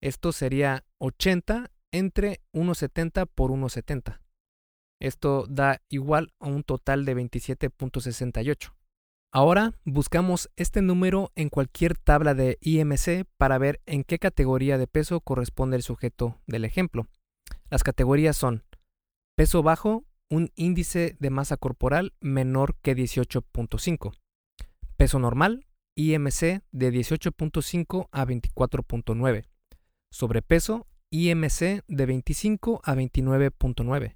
Esto 0.00 0.32
sería 0.32 0.86
80 1.00 1.70
entre 1.90 2.40
1,70 2.54 3.26
por 3.26 3.50
1,70. 3.50 4.22
Esto 5.00 5.44
da 5.50 5.82
igual 5.90 6.32
a 6.40 6.46
un 6.46 6.62
total 6.62 7.04
de 7.04 7.14
27.68. 7.14 8.72
Ahora 9.34 9.72
buscamos 9.86 10.50
este 10.56 10.82
número 10.82 11.32
en 11.36 11.48
cualquier 11.48 11.96
tabla 11.96 12.34
de 12.34 12.58
IMC 12.60 13.24
para 13.38 13.56
ver 13.56 13.80
en 13.86 14.04
qué 14.04 14.18
categoría 14.18 14.76
de 14.76 14.86
peso 14.86 15.20
corresponde 15.20 15.76
el 15.76 15.82
sujeto 15.82 16.38
del 16.46 16.66
ejemplo. 16.66 17.08
Las 17.70 17.82
categorías 17.82 18.36
son 18.36 18.62
peso 19.34 19.62
bajo, 19.62 20.04
un 20.28 20.50
índice 20.54 21.16
de 21.18 21.30
masa 21.30 21.56
corporal 21.56 22.12
menor 22.20 22.76
que 22.82 22.94
18.5. 22.94 24.12
Peso 24.98 25.18
normal, 25.18 25.66
IMC 25.96 26.62
de 26.70 26.92
18.5 26.92 28.08
a 28.12 28.26
24.9. 28.26 29.46
Sobrepeso, 30.10 30.86
IMC 31.10 31.84
de 31.88 32.06
25 32.06 32.82
a 32.84 32.94
29.9. 32.94 34.14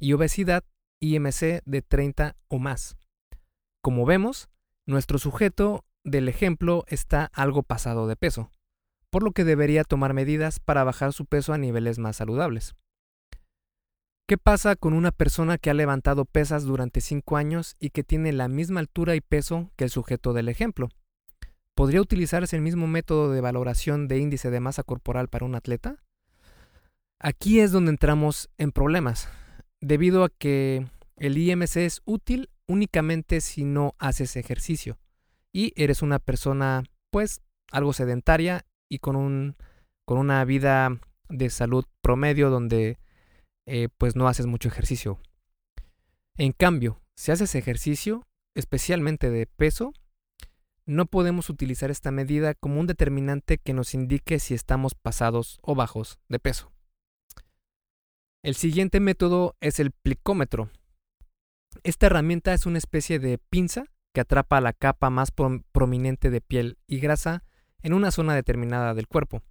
Y 0.00 0.14
obesidad, 0.14 0.64
IMC 1.00 1.62
de 1.66 1.82
30 1.82 2.36
o 2.48 2.58
más. 2.58 2.96
Como 3.82 4.06
vemos, 4.06 4.48
nuestro 4.86 5.18
sujeto 5.18 5.84
del 6.04 6.28
ejemplo 6.28 6.84
está 6.88 7.30
algo 7.32 7.62
pasado 7.62 8.06
de 8.06 8.16
peso, 8.16 8.50
por 9.10 9.22
lo 9.22 9.32
que 9.32 9.44
debería 9.44 9.84
tomar 9.84 10.12
medidas 10.12 10.60
para 10.60 10.84
bajar 10.84 11.12
su 11.12 11.24
peso 11.26 11.52
a 11.52 11.58
niveles 11.58 11.98
más 11.98 12.16
saludables. 12.16 12.74
¿Qué 14.26 14.38
pasa 14.38 14.74
con 14.74 14.94
una 14.94 15.10
persona 15.10 15.58
que 15.58 15.68
ha 15.68 15.74
levantado 15.74 16.24
pesas 16.24 16.64
durante 16.64 17.02
5 17.02 17.36
años 17.36 17.76
y 17.78 17.90
que 17.90 18.04
tiene 18.04 18.32
la 18.32 18.48
misma 18.48 18.80
altura 18.80 19.14
y 19.14 19.20
peso 19.20 19.70
que 19.76 19.84
el 19.84 19.90
sujeto 19.90 20.32
del 20.32 20.48
ejemplo? 20.48 20.88
¿Podría 21.74 22.00
utilizarse 22.00 22.56
el 22.56 22.62
mismo 22.62 22.86
método 22.86 23.32
de 23.32 23.40
valoración 23.40 24.08
de 24.08 24.18
índice 24.18 24.50
de 24.50 24.60
masa 24.60 24.82
corporal 24.82 25.28
para 25.28 25.44
un 25.44 25.54
atleta? 25.54 26.02
Aquí 27.18 27.60
es 27.60 27.72
donde 27.72 27.90
entramos 27.90 28.48
en 28.58 28.72
problemas, 28.72 29.28
debido 29.80 30.24
a 30.24 30.30
que 30.30 30.86
el 31.16 31.36
IMC 31.36 31.76
es 31.76 32.00
útil 32.04 32.48
únicamente 32.68 33.40
si 33.40 33.64
no 33.64 33.94
haces 33.98 34.36
ejercicio 34.36 34.98
y 35.52 35.72
eres 35.76 36.02
una 36.02 36.18
persona 36.18 36.84
pues 37.10 37.40
algo 37.70 37.92
sedentaria 37.92 38.66
y 38.90 38.98
con, 38.98 39.16
un, 39.16 39.56
con 40.04 40.18
una 40.18 40.44
vida 40.44 40.98
de 41.28 41.50
salud 41.50 41.84
promedio 42.02 42.50
donde 42.50 42.98
eh, 43.66 43.88
pues 43.96 44.16
no 44.16 44.28
haces 44.28 44.46
mucho 44.46 44.68
ejercicio. 44.68 45.18
En 46.36 46.52
cambio, 46.52 47.00
si 47.16 47.32
haces 47.32 47.54
ejercicio, 47.54 48.26
especialmente 48.54 49.30
de 49.30 49.46
peso, 49.46 49.92
no 50.86 51.06
podemos 51.06 51.48
utilizar 51.48 51.90
esta 51.90 52.10
medida 52.10 52.54
como 52.54 52.80
un 52.80 52.86
determinante 52.86 53.58
que 53.58 53.72
nos 53.72 53.94
indique 53.94 54.38
si 54.38 54.54
estamos 54.54 54.94
pasados 54.94 55.58
o 55.62 55.74
bajos 55.74 56.18
de 56.28 56.38
peso. 56.38 56.72
El 58.42 58.54
siguiente 58.54 59.00
método 59.00 59.56
es 59.60 59.80
el 59.80 59.92
plicómetro, 59.92 60.68
esta 61.84 62.06
herramienta 62.06 62.54
es 62.54 62.66
una 62.66 62.78
especie 62.78 63.18
de 63.18 63.38
pinza 63.38 63.84
que 64.14 64.22
atrapa 64.22 64.60
la 64.60 64.72
capa 64.72 65.10
más 65.10 65.30
prominente 65.30 66.30
de 66.30 66.40
piel 66.40 66.78
y 66.86 66.98
grasa 66.98 67.44
en 67.82 67.92
una 67.92 68.10
zona 68.10 68.34
determinada 68.34 68.94
del 68.94 69.06
cuerpo, 69.06 69.42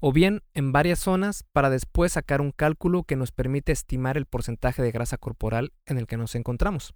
o 0.00 0.12
bien 0.12 0.42
en 0.54 0.72
varias 0.72 0.98
zonas 0.98 1.44
para 1.52 1.68
después 1.68 2.12
sacar 2.12 2.40
un 2.40 2.52
cálculo 2.52 3.02
que 3.02 3.16
nos 3.16 3.32
permite 3.32 3.72
estimar 3.72 4.16
el 4.16 4.24
porcentaje 4.24 4.82
de 4.82 4.92
grasa 4.92 5.18
corporal 5.18 5.72
en 5.84 5.98
el 5.98 6.06
que 6.06 6.16
nos 6.16 6.34
encontramos. 6.34 6.94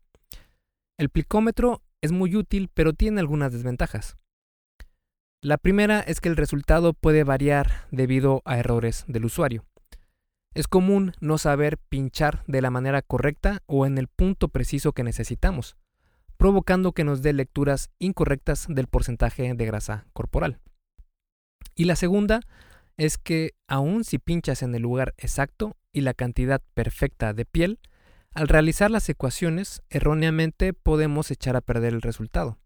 El 0.97 1.11
plicómetro 1.11 1.83
es 2.01 2.13
muy 2.13 2.35
útil, 2.35 2.71
pero 2.73 2.95
tiene 2.95 3.21
algunas 3.21 3.53
desventajas. 3.53 4.17
La 5.43 5.59
primera 5.59 6.01
es 6.01 6.21
que 6.21 6.29
el 6.29 6.37
resultado 6.37 6.95
puede 6.95 7.25
variar 7.25 7.89
debido 7.91 8.43
a 8.45 8.59
errores 8.59 9.05
del 9.09 9.25
usuario. 9.25 9.67
Es 10.55 10.69
común 10.69 11.13
no 11.21 11.39
saber 11.39 11.79
pinchar 11.79 12.45
de 12.47 12.61
la 12.61 12.71
manera 12.71 13.01
correcta 13.01 13.63
o 13.67 13.87
en 13.87 13.97
el 13.97 14.09
punto 14.09 14.49
preciso 14.49 14.93
que 14.93 15.03
necesitamos, 15.03 15.77
provocando 16.37 16.93
que 16.93 17.05
nos 17.05 17.23
dé 17.23 17.33
lecturas 17.33 17.91
incorrectas 17.99 18.67
del 18.69 18.87
porcentaje 18.87 19.55
de 19.55 19.67
grasa 19.67 20.07
corporal. 20.13 20.61
Y 21.75 21.85
la 21.87 21.97
segunda 21.97 22.41
es 22.99 23.17
que 23.17 23.55
aun 23.67 24.05
si 24.05 24.19
pinchas 24.19 24.63
en 24.63 24.75
el 24.75 24.83
lugar 24.83 25.15
exacto 25.17 25.77
y 25.93 26.03
la 26.03 26.13
cantidad 26.13 26.63
perfecta 26.75 27.33
de 27.33 27.47
piel, 27.47 27.81
al 28.35 28.49
realizar 28.49 28.91
las 28.91 29.09
ecuaciones, 29.09 29.83
erróneamente 29.91 30.73
podemos 30.73 31.31
echar 31.31 31.57
a 31.57 31.61
perder 31.61 31.95
el 31.95 32.03
resultado. 32.03 32.59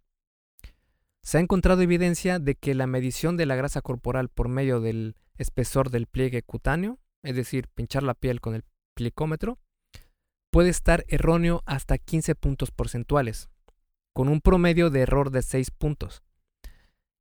Se 1.23 1.39
ha 1.39 1.41
encontrado 1.41 1.83
evidencia 1.83 2.39
de 2.39 2.55
que 2.55 2.75
la 2.75 2.87
medición 2.87 3.37
de 3.37 3.47
la 3.47 3.57
grasa 3.57 3.83
corporal 3.83 4.29
por 4.29 4.49
medio 4.49 4.81
del 4.81 5.17
espesor 5.39 5.91
del 5.91 6.07
pliegue 6.07 6.43
cutáneo, 6.43 7.01
es 7.27 7.35
decir, 7.35 7.69
pinchar 7.75 8.03
la 8.03 8.15
piel 8.15 8.41
con 8.41 8.55
el 8.55 8.65
plicómetro, 8.95 9.59
puede 10.51 10.71
estar 10.71 11.05
erróneo 11.09 11.63
hasta 11.67 11.99
15 11.99 12.35
puntos 12.37 12.71
porcentuales, 12.71 13.51
con 14.15 14.29
un 14.29 14.41
promedio 14.41 14.91
de 14.91 15.01
error 15.01 15.31
de 15.31 15.43
6 15.43 15.71
puntos. 15.73 16.23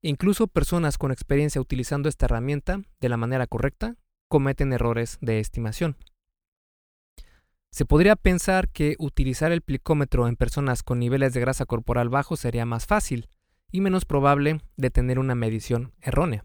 Incluso 0.04 0.48
personas 0.48 0.98
con 1.00 1.12
experiencia 1.12 1.60
utilizando 1.60 2.08
esta 2.08 2.28
herramienta 2.28 2.82
de 3.02 3.10
la 3.10 3.18
manera 3.18 3.48
correcta 3.48 3.96
cometen 4.30 4.72
errores 4.72 5.18
de 5.22 5.40
estimación. 5.40 5.98
Se 7.72 7.86
podría 7.86 8.16
pensar 8.16 8.70
que 8.70 8.96
utilizar 9.00 9.52
el 9.52 9.62
plicómetro 9.62 10.28
en 10.28 10.36
personas 10.36 10.84
con 10.84 11.00
niveles 11.00 11.34
de 11.34 11.42
grasa 11.42 11.66
corporal 11.66 12.10
bajos 12.10 12.40
sería 12.40 12.66
más 12.66 12.86
fácil 12.86 13.28
y 13.72 13.82
menos 13.82 14.06
probable 14.06 14.62
de 14.78 14.92
tener 14.92 15.20
una 15.20 15.36
medición 15.36 15.94
errónea. 16.00 16.44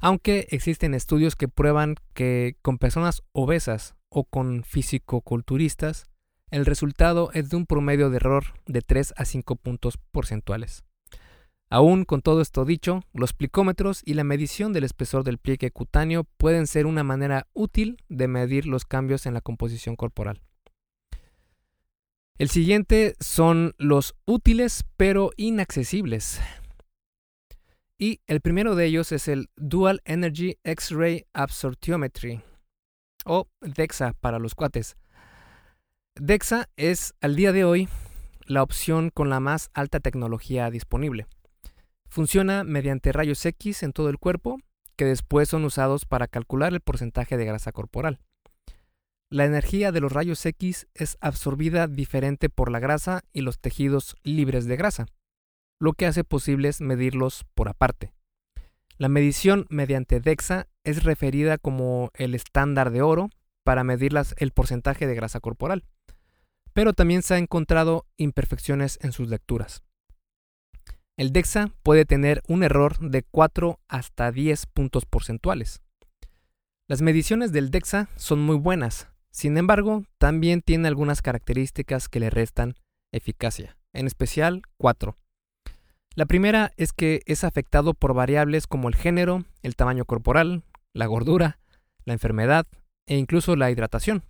Aunque 0.00 0.46
existen 0.50 0.94
estudios 0.94 1.36
que 1.36 1.48
prueban 1.48 1.96
que 2.12 2.56
con 2.62 2.78
personas 2.78 3.22
obesas 3.32 3.94
o 4.08 4.24
con 4.24 4.62
fisicoculturistas, 4.64 6.06
el 6.50 6.66
resultado 6.66 7.30
es 7.32 7.48
de 7.48 7.56
un 7.56 7.66
promedio 7.66 8.10
de 8.10 8.16
error 8.16 8.44
de 8.66 8.82
3 8.82 9.14
a 9.16 9.24
5 9.24 9.56
puntos 9.56 9.98
porcentuales. 10.12 10.84
Aún 11.68 12.04
con 12.04 12.22
todo 12.22 12.40
esto 12.42 12.64
dicho, 12.64 13.02
los 13.12 13.32
plicómetros 13.32 14.02
y 14.04 14.14
la 14.14 14.22
medición 14.22 14.72
del 14.72 14.84
espesor 14.84 15.24
del 15.24 15.38
pliegue 15.38 15.72
cutáneo 15.72 16.24
pueden 16.36 16.68
ser 16.68 16.86
una 16.86 17.02
manera 17.02 17.48
útil 17.54 17.96
de 18.08 18.28
medir 18.28 18.66
los 18.66 18.84
cambios 18.84 19.26
en 19.26 19.34
la 19.34 19.40
composición 19.40 19.96
corporal. 19.96 20.42
El 22.38 22.50
siguiente 22.50 23.16
son 23.18 23.74
los 23.78 24.14
útiles 24.26 24.84
pero 24.96 25.30
inaccesibles. 25.36 26.40
Y 27.98 28.20
el 28.26 28.42
primero 28.42 28.74
de 28.74 28.84
ellos 28.84 29.10
es 29.12 29.26
el 29.26 29.48
Dual 29.56 30.02
Energy 30.04 30.58
X-Ray 30.64 31.24
Absorptiometry, 31.32 32.42
o 33.24 33.48
DEXA 33.62 34.12
para 34.20 34.38
los 34.38 34.54
cuates. 34.54 34.96
DEXA 36.14 36.68
es 36.76 37.14
al 37.22 37.36
día 37.36 37.52
de 37.52 37.64
hoy 37.64 37.88
la 38.44 38.62
opción 38.62 39.08
con 39.08 39.30
la 39.30 39.40
más 39.40 39.70
alta 39.72 40.00
tecnología 40.00 40.70
disponible. 40.70 41.26
Funciona 42.06 42.64
mediante 42.64 43.12
rayos 43.12 43.44
X 43.46 43.82
en 43.82 43.92
todo 43.92 44.10
el 44.10 44.18
cuerpo, 44.18 44.58
que 44.96 45.06
después 45.06 45.48
son 45.48 45.64
usados 45.64 46.04
para 46.04 46.28
calcular 46.28 46.74
el 46.74 46.80
porcentaje 46.80 47.38
de 47.38 47.46
grasa 47.46 47.72
corporal. 47.72 48.20
La 49.30 49.46
energía 49.46 49.90
de 49.90 50.00
los 50.00 50.12
rayos 50.12 50.44
X 50.44 50.86
es 50.94 51.16
absorbida 51.20 51.86
diferente 51.88 52.50
por 52.50 52.70
la 52.70 52.78
grasa 52.78 53.22
y 53.32 53.40
los 53.40 53.58
tejidos 53.58 54.16
libres 54.22 54.66
de 54.66 54.76
grasa, 54.76 55.06
lo 55.80 55.92
que 55.92 56.06
hace 56.06 56.24
posible 56.24 56.70
medirlos 56.80 57.44
por 57.54 57.68
aparte. 57.68 58.12
La 58.98 59.08
medición 59.08 59.66
mediante 59.68 60.20
DEXA 60.20 60.68
es 60.84 61.04
referida 61.04 61.58
como 61.58 62.10
el 62.14 62.34
estándar 62.34 62.90
de 62.90 63.02
oro 63.02 63.28
para 63.64 63.84
medir 63.84 64.12
el 64.38 64.52
porcentaje 64.52 65.06
de 65.06 65.14
grasa 65.14 65.40
corporal, 65.40 65.84
pero 66.72 66.92
también 66.92 67.22
se 67.22 67.34
han 67.34 67.42
encontrado 67.42 68.06
imperfecciones 68.16 68.98
en 69.02 69.12
sus 69.12 69.28
lecturas. 69.28 69.82
El 71.18 71.32
DEXA 71.32 71.72
puede 71.82 72.04
tener 72.04 72.42
un 72.46 72.62
error 72.62 72.98
de 72.98 73.22
4 73.22 73.80
hasta 73.88 74.30
10 74.30 74.66
puntos 74.66 75.06
porcentuales. 75.06 75.80
Las 76.88 77.02
mediciones 77.02 77.52
del 77.52 77.70
DEXA 77.70 78.08
son 78.16 78.40
muy 78.40 78.56
buenas, 78.56 79.08
sin 79.36 79.58
embargo, 79.58 80.04
también 80.16 80.62
tiene 80.62 80.88
algunas 80.88 81.20
características 81.20 82.08
que 82.08 82.20
le 82.20 82.30
restan 82.30 82.74
eficacia, 83.12 83.76
en 83.92 84.06
especial 84.06 84.62
4. 84.78 85.14
La 86.16 86.24
primera 86.24 86.72
es 86.78 86.94
que 86.94 87.20
es 87.26 87.44
afectado 87.44 87.92
por 87.92 88.14
variables 88.14 88.66
como 88.66 88.88
el 88.88 88.94
género, 88.94 89.44
el 89.60 89.76
tamaño 89.76 90.06
corporal, 90.06 90.64
la 90.94 91.04
gordura, 91.04 91.58
la 92.06 92.14
enfermedad 92.14 92.66
e 93.06 93.18
incluso 93.18 93.54
la 93.54 93.70
hidratación. 93.70 94.24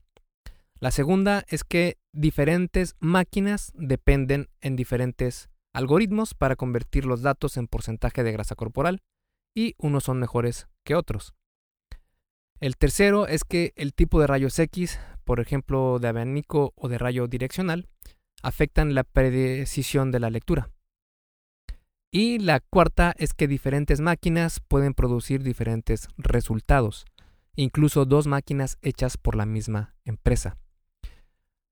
La 0.80 0.90
segunda 0.90 1.44
es 1.46 1.62
que 1.62 1.96
diferentes 2.12 2.96
máquinas 2.98 3.72
dependen 3.76 4.48
en 4.60 4.74
diferentes 4.74 5.48
algoritmos 5.72 6.34
para 6.34 6.56
convertir 6.56 7.06
los 7.06 7.22
datos 7.22 7.56
en 7.56 7.68
porcentaje 7.68 8.24
de 8.24 8.32
grasa 8.32 8.56
corporal 8.56 9.00
y 9.54 9.76
unos 9.78 10.02
son 10.02 10.18
mejores 10.18 10.66
que 10.84 10.96
otros. 10.96 11.34
El 12.58 12.76
tercero 12.76 13.28
es 13.28 13.44
que 13.44 13.72
el 13.76 13.94
tipo 13.94 14.20
de 14.20 14.26
rayos 14.26 14.58
X, 14.58 14.98
por 15.24 15.38
ejemplo 15.38 16.00
de 16.00 16.08
abanico 16.08 16.72
o 16.74 16.88
de 16.88 16.98
rayo 16.98 17.28
direccional, 17.28 17.86
afectan 18.42 18.96
la 18.96 19.04
precisión 19.04 20.10
de 20.10 20.18
la 20.18 20.30
lectura. 20.30 20.72
Y 22.18 22.38
la 22.38 22.60
cuarta 22.60 23.14
es 23.18 23.34
que 23.34 23.46
diferentes 23.46 24.00
máquinas 24.00 24.60
pueden 24.60 24.94
producir 24.94 25.42
diferentes 25.42 26.08
resultados, 26.16 27.04
incluso 27.56 28.06
dos 28.06 28.26
máquinas 28.26 28.78
hechas 28.80 29.18
por 29.18 29.36
la 29.36 29.44
misma 29.44 29.94
empresa. 30.06 30.56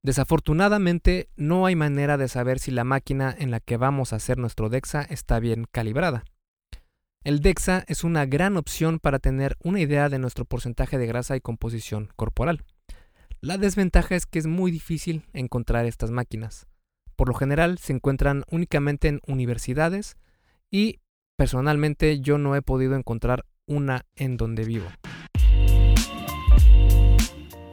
Desafortunadamente, 0.03 1.31
no 1.37 1.65
hay 1.65 1.77
manera 1.77 2.19
de 2.19 2.29
saber 2.29 2.59
si 2.59 2.73
la 2.73 2.85
máquina 2.85 3.35
en 3.39 3.51
la 3.51 3.61
que 3.61 3.79
vamos 3.79 4.13
a 4.13 4.17
hacer 4.17 4.37
nuestro 4.37 4.69
DEXA 4.69 5.01
está 5.01 5.41
bien 5.41 5.65
calibrada. 5.73 6.25
El 7.23 7.41
DEXA 7.41 7.83
es 7.89 8.05
una 8.05 8.27
gran 8.27 8.59
opción 8.59 8.99
para 8.99 9.21
tener 9.21 9.57
una 9.65 9.81
idea 9.81 10.11
de 10.11 10.19
nuestro 10.19 10.45
porcentaje 10.45 10.99
de 10.99 11.07
grasa 11.07 11.37
y 11.37 11.41
composición 11.41 12.11
corporal. 12.17 12.65
La 13.41 13.57
desventaja 13.57 14.15
es 14.15 14.27
que 14.27 14.41
es 14.41 14.47
muy 14.47 14.71
difícil 14.71 15.25
encontrar 15.33 15.87
estas 15.87 16.11
máquinas. 16.11 16.67
Por 17.17 17.29
lo 17.29 17.35
general 17.35 17.79
se 17.79 17.95
encuentran 17.95 18.45
únicamente 18.51 19.09
en 19.09 19.21
universidades 19.27 20.19
y 20.75 20.99
personalmente 21.37 22.19
yo 22.19 22.37
no 22.37 22.57
he 22.57 22.61
podido 22.61 22.97
encontrar 22.97 23.45
una 23.65 24.07
en 24.17 24.37
donde 24.37 24.65
vivo. 24.65 24.87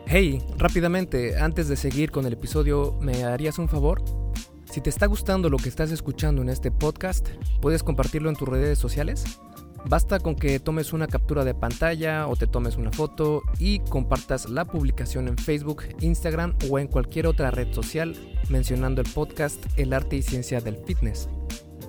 Hey, 0.05 0.43
rápidamente, 0.55 1.39
antes 1.39 1.67
de 1.67 1.77
seguir 1.77 2.11
con 2.11 2.27
el 2.27 2.33
episodio, 2.33 2.99
¿me 3.01 3.23
harías 3.23 3.57
un 3.57 3.69
favor? 3.69 4.03
Si 4.65 4.81
te 4.81 4.91
está 4.91 5.07
gustando 5.07 5.49
lo 5.49 5.57
que 5.57 5.69
estás 5.69 5.91
escuchando 5.91 6.43
en 6.43 6.49
este 6.49 6.69
podcast, 6.69 7.27
¿puedes 7.59 7.81
compartirlo 7.81 8.29
en 8.29 8.35
tus 8.35 8.47
redes 8.47 8.77
sociales? 8.77 9.23
Basta 9.89 10.19
con 10.19 10.35
que 10.35 10.59
tomes 10.59 10.93
una 10.93 11.07
captura 11.07 11.43
de 11.43 11.55
pantalla 11.55 12.27
o 12.27 12.35
te 12.35 12.45
tomes 12.45 12.75
una 12.75 12.91
foto 12.91 13.41
y 13.57 13.79
compartas 13.79 14.47
la 14.47 14.65
publicación 14.65 15.27
en 15.27 15.39
Facebook, 15.39 15.85
Instagram 16.01 16.55
o 16.69 16.77
en 16.77 16.85
cualquier 16.85 17.25
otra 17.25 17.49
red 17.49 17.73
social 17.73 18.15
mencionando 18.49 19.01
el 19.01 19.09
podcast 19.09 19.65
El 19.75 19.91
arte 19.91 20.17
y 20.17 20.21
ciencia 20.21 20.61
del 20.61 20.77
fitness. 20.85 21.27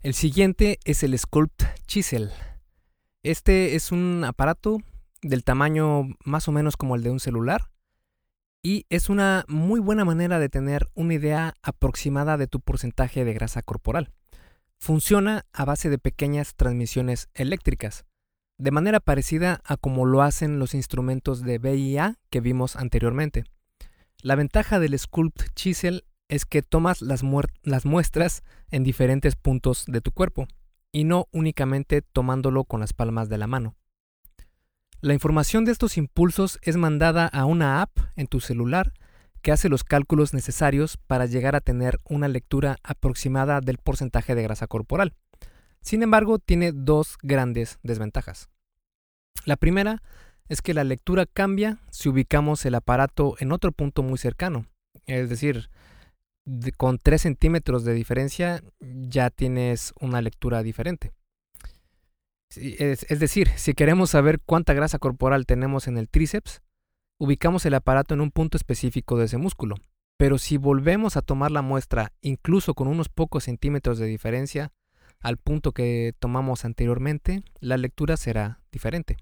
El 0.00 0.14
siguiente 0.14 0.78
es 0.84 1.02
el 1.02 1.18
Sculpt 1.18 1.64
Chisel. 1.88 2.30
Este 3.24 3.74
es 3.74 3.90
un 3.90 4.22
aparato 4.24 4.78
del 5.22 5.42
tamaño 5.42 6.04
más 6.24 6.46
o 6.46 6.52
menos 6.52 6.76
como 6.76 6.94
el 6.94 7.02
de 7.02 7.10
un 7.10 7.18
celular 7.18 7.72
y 8.62 8.86
es 8.90 9.08
una 9.08 9.44
muy 9.48 9.80
buena 9.80 10.04
manera 10.04 10.38
de 10.38 10.48
tener 10.48 10.88
una 10.94 11.14
idea 11.14 11.54
aproximada 11.62 12.36
de 12.36 12.46
tu 12.46 12.60
porcentaje 12.60 13.24
de 13.24 13.34
grasa 13.34 13.62
corporal. 13.62 14.12
Funciona 14.78 15.46
a 15.52 15.64
base 15.64 15.90
de 15.90 15.98
pequeñas 15.98 16.54
transmisiones 16.54 17.28
eléctricas, 17.34 18.04
de 18.56 18.70
manera 18.70 19.00
parecida 19.00 19.60
a 19.64 19.76
como 19.76 20.06
lo 20.06 20.22
hacen 20.22 20.60
los 20.60 20.74
instrumentos 20.74 21.42
de 21.42 21.58
BIA 21.58 22.20
que 22.30 22.40
vimos 22.40 22.76
anteriormente. 22.76 23.46
La 24.22 24.36
ventaja 24.36 24.78
del 24.78 24.96
Sculpt 24.96 25.54
Chisel 25.56 26.04
es 26.28 26.44
que 26.44 26.62
tomas 26.62 27.02
las, 27.02 27.22
muestras 27.22 28.42
en 28.70 28.84
diferentes 28.84 29.36
puntos 29.36 29.84
de 29.86 30.00
tu 30.00 30.12
cuerpo 30.12 30.46
y 30.92 31.04
no 31.04 31.26
únicamente 31.32 32.02
tomándolo 32.02 32.64
con 32.64 32.80
las 32.80 32.92
palmas 32.92 33.28
de 33.28 33.38
la 33.38 33.46
mano. 33.46 33.74
La 35.00 35.14
información 35.14 35.64
de 35.64 35.72
estos 35.72 35.96
impulsos 35.96 36.58
es 36.62 36.76
mandada 36.76 37.26
a 37.26 37.44
una 37.44 37.82
app 37.82 37.96
en 38.16 38.26
tu 38.26 38.40
celular 38.40 38.92
que 39.42 39.52
hace 39.52 39.68
los 39.68 39.84
cálculos 39.84 40.34
necesarios 40.34 40.96
para 40.96 41.26
llegar 41.26 41.54
a 41.54 41.60
tener 41.60 42.00
una 42.04 42.28
lectura 42.28 42.78
aproximada 42.82 43.60
del 43.60 43.78
porcentaje 43.78 44.34
de 44.34 44.42
grasa 44.42 44.66
corporal. 44.66 45.14
Sin 45.80 46.02
embargo, 46.02 46.38
tiene 46.38 46.72
dos 46.72 47.16
grandes 47.22 47.78
desventajas. 47.82 48.48
La 49.44 49.56
primera 49.56 50.02
es 50.48 50.60
que 50.62 50.74
la 50.74 50.82
lectura 50.82 51.26
cambia 51.26 51.78
si 51.90 52.08
ubicamos 52.08 52.66
el 52.66 52.74
aparato 52.74 53.36
en 53.38 53.52
otro 53.52 53.70
punto 53.70 54.02
muy 54.02 54.18
cercano. 54.18 54.66
Es 55.06 55.30
decir, 55.30 55.70
con 56.76 56.98
3 56.98 57.20
centímetros 57.20 57.84
de 57.84 57.94
diferencia 57.94 58.62
ya 58.80 59.30
tienes 59.30 59.92
una 60.00 60.22
lectura 60.22 60.62
diferente. 60.62 61.12
Es, 62.56 63.18
decir, 63.18 63.50
si 63.56 63.74
queremos 63.74 64.10
saber 64.10 64.40
cuánta 64.40 64.72
grasa 64.72 64.98
corporal 64.98 65.44
tenemos 65.44 65.86
en 65.86 65.98
el 65.98 66.08
tríceps, 66.08 66.62
ubicamos 67.18 67.66
el 67.66 67.74
aparato 67.74 68.14
en 68.14 68.20
un 68.20 68.30
punto 68.30 68.56
específico 68.56 69.18
de 69.18 69.26
ese 69.26 69.36
músculo. 69.36 69.76
Pero 70.16 70.38
si 70.38 70.56
volvemos 70.56 71.16
a 71.16 71.22
tomar 71.22 71.50
la 71.50 71.62
muestra, 71.62 72.12
incluso 72.22 72.74
con 72.74 72.88
unos 72.88 73.08
pocos 73.08 73.44
centímetros 73.44 73.98
de 73.98 74.06
diferencia, 74.06 74.72
al 75.20 75.36
punto 75.36 75.72
que 75.72 76.14
tomamos 76.18 76.64
anteriormente, 76.64 77.42
la 77.60 77.76
lectura 77.76 78.16
será 78.16 78.60
diferente. 78.72 79.16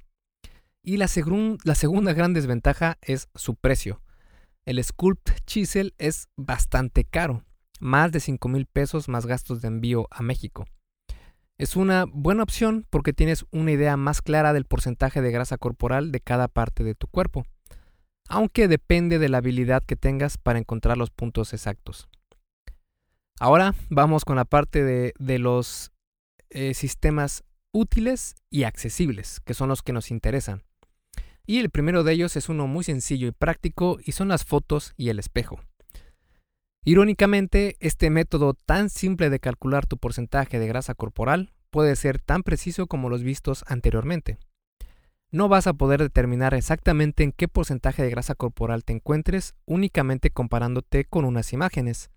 Y 0.82 0.98
la 0.98 1.08
segunda 1.08 2.12
gran 2.12 2.32
desventaja 2.32 2.96
es 3.02 3.28
su 3.34 3.56
precio. 3.56 4.00
El 4.66 4.82
Sculpt 4.82 5.30
Chisel 5.46 5.94
es 5.96 6.28
bastante 6.36 7.04
caro, 7.04 7.44
más 7.78 8.10
de 8.10 8.18
5 8.18 8.48
mil 8.48 8.66
pesos 8.66 9.08
más 9.08 9.24
gastos 9.24 9.62
de 9.62 9.68
envío 9.68 10.08
a 10.10 10.24
México. 10.24 10.66
Es 11.56 11.76
una 11.76 12.04
buena 12.04 12.42
opción 12.42 12.84
porque 12.90 13.12
tienes 13.12 13.46
una 13.52 13.70
idea 13.70 13.96
más 13.96 14.22
clara 14.22 14.52
del 14.52 14.64
porcentaje 14.64 15.22
de 15.22 15.30
grasa 15.30 15.56
corporal 15.56 16.10
de 16.10 16.18
cada 16.18 16.48
parte 16.48 16.82
de 16.82 16.96
tu 16.96 17.06
cuerpo, 17.06 17.46
aunque 18.28 18.66
depende 18.66 19.20
de 19.20 19.28
la 19.28 19.38
habilidad 19.38 19.84
que 19.84 19.94
tengas 19.94 20.36
para 20.36 20.58
encontrar 20.58 20.98
los 20.98 21.10
puntos 21.10 21.52
exactos. 21.52 22.08
Ahora 23.38 23.72
vamos 23.88 24.24
con 24.24 24.34
la 24.34 24.44
parte 24.44 24.82
de, 24.82 25.38
los 25.38 25.92
eh, 26.50 26.74
sistemas 26.74 27.44
útiles 27.70 28.34
y 28.50 28.64
accesibles, 28.64 29.38
que 29.44 29.54
son 29.54 29.68
los 29.68 29.82
que 29.82 29.92
nos 29.92 30.10
interesan. 30.10 30.64
Y 31.46 31.60
el 31.60 31.70
primero 31.70 32.02
de 32.02 32.12
ellos 32.12 32.36
es 32.36 32.48
uno 32.48 32.66
muy 32.66 32.84
sencillo 32.84 33.28
y 33.28 33.32
práctico 33.32 33.98
y 34.04 34.12
son 34.12 34.28
las 34.28 34.44
fotos 34.44 34.92
y 34.96 35.08
el 35.10 35.20
espejo. 35.20 35.60
Irónicamente, 36.84 37.76
este 37.80 38.10
método 38.10 38.54
tan 38.54 38.90
simple 38.90 39.30
de 39.30 39.40
calcular 39.40 39.86
tu 39.86 39.96
porcentaje 39.96 40.58
de 40.58 40.66
grasa 40.66 40.94
corporal 40.94 41.52
puede 41.70 41.96
ser 41.96 42.20
tan 42.20 42.42
preciso 42.42 42.86
como 42.86 43.08
los 43.08 43.22
vistos 43.22 43.64
anteriormente. 43.66 44.38
No 45.30 45.48
vas 45.48 45.66
a 45.66 45.74
poder 45.74 46.00
determinar 46.00 46.54
exactamente 46.54 47.24
en 47.24 47.32
qué 47.32 47.48
porcentaje 47.48 48.02
de 48.02 48.10
grasa 48.10 48.34
corporal 48.34 48.84
te 48.84 48.92
encuentres 48.92 49.54
únicamente 49.66 50.30
comparándote 50.30 51.04
con 51.04 51.24
unas 51.24 51.52
imágenes, 51.52 52.10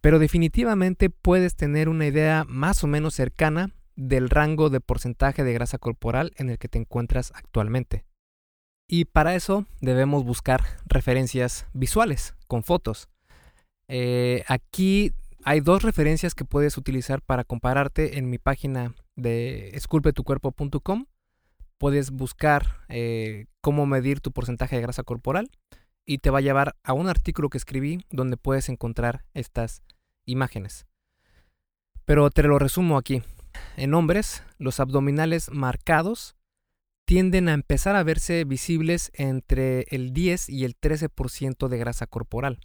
pero 0.00 0.18
definitivamente 0.18 1.10
puedes 1.10 1.54
tener 1.54 1.88
una 1.88 2.06
idea 2.06 2.44
más 2.48 2.82
o 2.82 2.86
menos 2.86 3.14
cercana 3.14 3.74
del 3.96 4.30
rango 4.30 4.70
de 4.70 4.80
porcentaje 4.80 5.44
de 5.44 5.52
grasa 5.52 5.76
corporal 5.76 6.32
en 6.36 6.48
el 6.48 6.58
que 6.58 6.68
te 6.68 6.78
encuentras 6.78 7.32
actualmente. 7.34 8.06
Y 8.92 9.04
para 9.04 9.36
eso 9.36 9.66
debemos 9.80 10.24
buscar 10.24 10.64
referencias 10.84 11.64
visuales 11.72 12.34
con 12.48 12.64
fotos. 12.64 13.08
Eh, 13.86 14.42
aquí 14.48 15.12
hay 15.44 15.60
dos 15.60 15.84
referencias 15.84 16.34
que 16.34 16.44
puedes 16.44 16.76
utilizar 16.76 17.22
para 17.22 17.44
compararte 17.44 18.18
en 18.18 18.28
mi 18.28 18.38
página 18.38 18.92
de 19.14 19.68
esculpetucuerpo.com. 19.74 21.06
Puedes 21.78 22.10
buscar 22.10 22.80
eh, 22.88 23.46
cómo 23.60 23.86
medir 23.86 24.20
tu 24.20 24.32
porcentaje 24.32 24.74
de 24.74 24.82
grasa 24.82 25.04
corporal 25.04 25.52
y 26.04 26.18
te 26.18 26.30
va 26.30 26.38
a 26.38 26.42
llevar 26.42 26.74
a 26.82 26.92
un 26.92 27.08
artículo 27.08 27.48
que 27.48 27.58
escribí 27.58 28.04
donde 28.10 28.36
puedes 28.36 28.68
encontrar 28.68 29.24
estas 29.34 29.84
imágenes. 30.26 30.88
Pero 32.06 32.28
te 32.30 32.42
lo 32.42 32.58
resumo 32.58 32.98
aquí. 32.98 33.22
En 33.76 33.94
hombres, 33.94 34.42
los 34.58 34.80
abdominales 34.80 35.48
marcados 35.52 36.34
tienden 37.10 37.48
a 37.48 37.54
empezar 37.54 37.96
a 37.96 38.04
verse 38.04 38.44
visibles 38.44 39.10
entre 39.14 39.84
el 39.90 40.12
10 40.12 40.48
y 40.48 40.64
el 40.64 40.78
13% 40.78 41.66
de 41.66 41.76
grasa 41.76 42.06
corporal. 42.06 42.60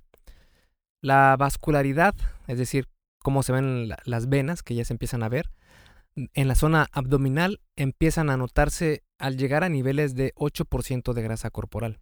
La 1.02 1.36
vascularidad, 1.36 2.14
es 2.46 2.60
decir, 2.60 2.88
cómo 3.24 3.42
se 3.42 3.54
ven 3.54 3.90
las 4.04 4.30
venas 4.30 4.62
que 4.62 4.76
ya 4.76 4.86
se 4.86 4.94
empiezan 4.94 5.24
a 5.24 5.30
ver, 5.30 5.50
en 6.16 6.48
la 6.48 6.54
zona 6.54 6.86
abdominal 6.92 7.60
empiezan 7.76 8.30
a 8.30 8.38
notarse 8.38 9.02
al 9.18 9.36
llegar 9.36 9.64
a 9.64 9.70
niveles 9.70 10.14
de 10.14 10.32
8% 10.36 11.14
de 11.14 11.24
grasa 11.24 11.50
corporal. 11.50 12.00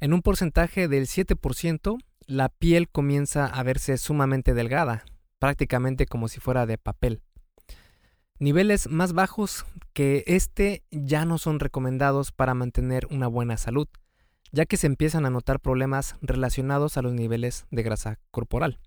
En 0.00 0.12
un 0.12 0.20
porcentaje 0.20 0.86
del 0.86 1.06
7%, 1.06 1.96
la 2.26 2.50
piel 2.50 2.90
comienza 2.90 3.46
a 3.46 3.62
verse 3.62 3.96
sumamente 3.96 4.52
delgada, 4.52 5.06
prácticamente 5.38 6.04
como 6.04 6.28
si 6.28 6.40
fuera 6.40 6.66
de 6.66 6.76
papel. 6.76 7.22
Niveles 8.38 8.90
más 8.90 9.14
bajos 9.14 9.64
que 9.94 10.22
este 10.26 10.82
ya 10.90 11.24
no 11.24 11.38
son 11.38 11.58
recomendados 11.58 12.32
para 12.32 12.52
mantener 12.52 13.06
una 13.10 13.28
buena 13.28 13.56
salud, 13.56 13.88
ya 14.52 14.66
que 14.66 14.76
se 14.76 14.86
empiezan 14.86 15.24
a 15.24 15.30
notar 15.30 15.58
problemas 15.58 16.16
relacionados 16.20 16.98
a 16.98 17.02
los 17.02 17.14
niveles 17.14 17.64
de 17.70 17.82
grasa 17.82 18.18
corporal. 18.30 18.78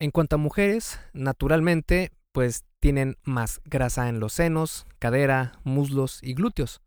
En 0.00 0.10
cuanto 0.10 0.36
a 0.36 0.38
mujeres, 0.38 0.98
naturalmente, 1.12 2.10
pues 2.32 2.64
tienen 2.80 3.16
más 3.22 3.60
grasa 3.64 4.08
en 4.08 4.18
los 4.18 4.32
senos, 4.32 4.86
cadera, 4.98 5.52
muslos 5.62 6.18
y 6.22 6.34
glúteos, 6.34 6.80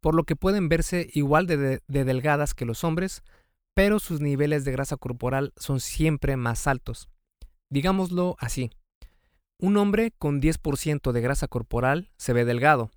por 0.00 0.14
lo 0.14 0.22
que 0.22 0.36
pueden 0.36 0.68
verse 0.68 1.08
igual 1.12 1.48
de, 1.48 1.80
de 1.84 2.04
delgadas 2.04 2.54
que 2.54 2.66
los 2.66 2.84
hombres, 2.84 3.24
pero 3.74 3.98
sus 3.98 4.20
niveles 4.20 4.64
de 4.64 4.72
grasa 4.72 4.96
corporal 4.96 5.52
son 5.56 5.80
siempre 5.80 6.36
más 6.36 6.68
altos. 6.68 7.08
Digámoslo 7.68 8.36
así, 8.38 8.70
un 9.62 9.76
hombre 9.76 10.10
con 10.18 10.42
10% 10.42 11.12
de 11.12 11.20
grasa 11.20 11.46
corporal 11.46 12.10
se 12.16 12.32
ve 12.32 12.44
delgado, 12.44 12.90